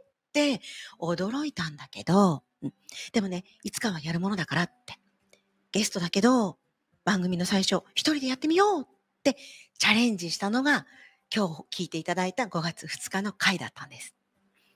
[0.00, 0.62] っって
[0.98, 2.72] 驚いたんだけど、うん
[3.12, 4.98] でもね、いつかはやるものだからって。
[5.72, 6.58] ゲストだけど、
[7.04, 8.86] 番組の最初、一人でやってみようっ
[9.22, 9.36] て
[9.78, 10.86] チャレンジしたのが、
[11.34, 14.14] 今日聞いていただいた5月2日の回だったんです。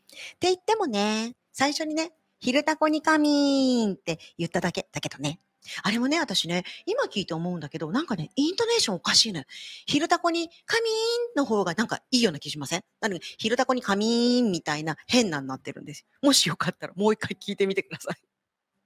[0.09, 5.41] って言ってもね、最初にね、昼タコに仮眠って言っただけだけどね、
[5.83, 9.45] あれもね、私ね、今聞いて思うんだけど、なんかね、イントネーションおかしいのよ。
[9.87, 10.93] 昼タコにカミー
[11.33, 12.83] ンの方がなんかいいような気しません？
[13.01, 16.05] なので、昼タコにカミーンみたいな変なになってるんです。
[16.23, 18.17] もしよかったらもう一回聞いてみてください。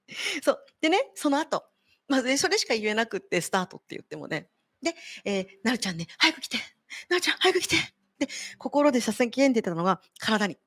[0.42, 0.64] そう。
[0.80, 1.64] でね、その後、
[2.08, 4.48] まあ、ね、それしか言えなくって、スタートって言ってもね。
[4.82, 6.58] で、えーなるちゃんね、早く来て
[7.08, 7.76] なるちゃん、早く来て
[8.18, 8.28] で、
[8.58, 10.58] 心で叫んでたのが体に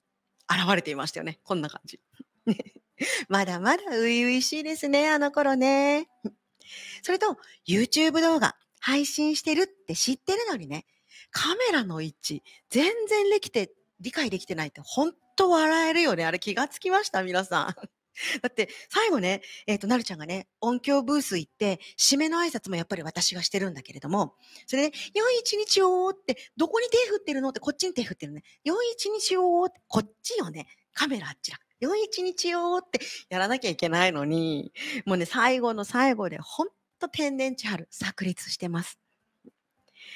[0.50, 1.40] 現れていましたよね。
[1.44, 2.00] こんな感じ。
[2.46, 2.58] ね
[3.30, 6.10] まだまだ初々しいですね、あの頃ね。
[7.04, 7.38] それと、
[7.68, 10.86] YouTube 動画配信してるって知ってるのにね、
[11.32, 16.26] カメラの位置、全然できて、理解できてないって、ほんと笑えるよね。
[16.26, 17.90] あれ気がつきました、皆さん。
[18.42, 24.36] だって、最後ね、えっ、と、なるちゃんがね、音響ブース行って、締めの挨拶もやっぱり私がしてるんだけれども、
[24.68, 27.50] それで、良い一日をって、どこに手振ってるの？
[27.50, 28.44] って、こっちに手振ってるね。
[28.64, 30.68] 良い一日をって、こっちよね。
[30.94, 31.60] カメラあっちだ。
[31.84, 34.72] 良い一日をってやらなきゃいけないのに、
[35.06, 36.68] もうね、最後の最後で、ほん
[37.00, 39.00] と天然千春、炸裂してます。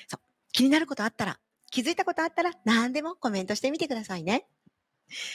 [0.08, 0.20] そう。
[0.54, 1.40] 気になることあったら、
[1.70, 4.48] 気づいたことあったら、何でもコメントしてみてくださいね。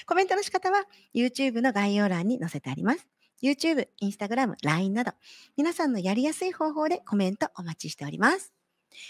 [0.07, 3.07] コメントの仕方は YouTube の概要欄に載せてあります。
[3.43, 5.13] YouTube、Instagram、LINE など、
[5.57, 8.53] 皆さんのやりやすい方法でコメントお待ちしております。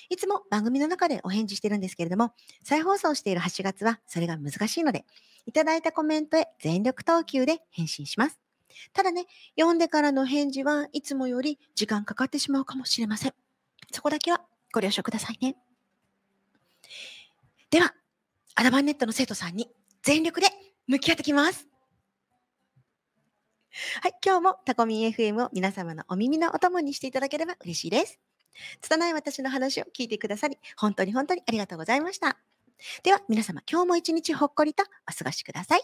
[0.09, 5.05] いつも番組の中でお返事してるんですけれども、再放送している8月はそれが難しいので、
[5.47, 8.39] いただいたコメントへ全力投球で返信します。
[8.93, 9.27] ただね、
[9.57, 13.35] 読んでからの返事はいつもより時間かかってしまうかもしれません。
[13.91, 15.57] そこだけはご了承くださいね。
[17.71, 17.95] では、
[18.55, 19.69] アダバンネットの生徒さんに
[20.03, 20.49] 全力で
[20.87, 21.69] 向き合ってきます。
[24.03, 28.19] はい、今日もタコミン FM を皆様のお耳のお供にしていただければ嬉しいです。
[28.81, 32.39] 拙い私の話を聞いてくださり、本当に本当にありがとうございました。
[33.03, 35.83] では、皆様、今日も一日ほっこりとお過ごしください。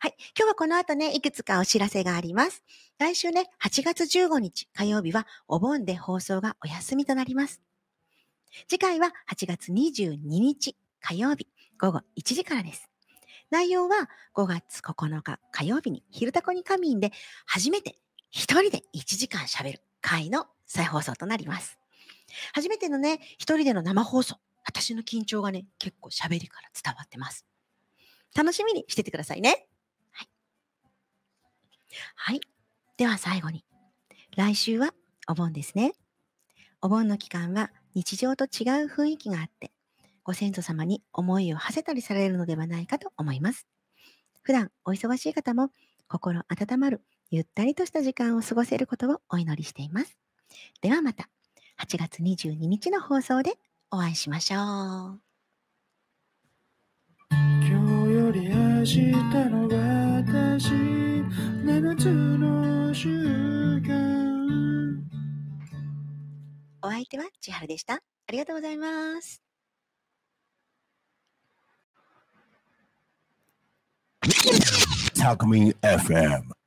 [0.00, 0.14] はい。
[0.38, 2.62] 今日はこの後ね、いくつかお知らせがあります。
[2.98, 7.60] 来週ね、8月15日火曜日はお盆で放送がお休みとなります。
[8.68, 12.90] 次回は8月22日火曜日午後1時からです。
[13.50, 17.12] 内容は5月9日火曜日に昼タコに仮眠で
[17.44, 17.96] 初めて
[18.30, 21.81] 一人で1時間喋る回の再放送となります。
[22.52, 24.36] 初めてのね、一人での生放送。
[24.64, 27.46] 私の緊張がね、結構喋りから伝わってます。
[28.34, 29.66] 楽しみにしててくださいね。
[30.12, 30.28] はい。
[32.14, 32.40] はい。
[32.96, 33.64] では最後に。
[34.36, 34.94] 来週は
[35.28, 35.92] お盆ですね。
[36.80, 39.72] お盆の期間は日常と違う雰囲気があって、
[40.24, 43.66] ご先祖様に思いを馳せたりされるのではないかと思います。
[44.42, 45.70] 普段お忙しい方も
[46.08, 50.18] 心温まるゆったりとした時間を過ごせることをお祈りしています。
[50.80, 51.28] ではまた
[51.80, 53.54] 8月22日の放送で
[53.90, 55.20] お会いしましょう。
[57.30, 59.12] 今日より明日
[59.50, 59.68] の
[60.16, 62.06] 私7つ
[62.38, 63.08] の習
[63.78, 64.98] 慣
[66.82, 67.94] お相手は千春でした。
[67.94, 68.00] あ
[68.32, 69.42] りがとうございます。
[75.14, 76.61] Talk Me FM.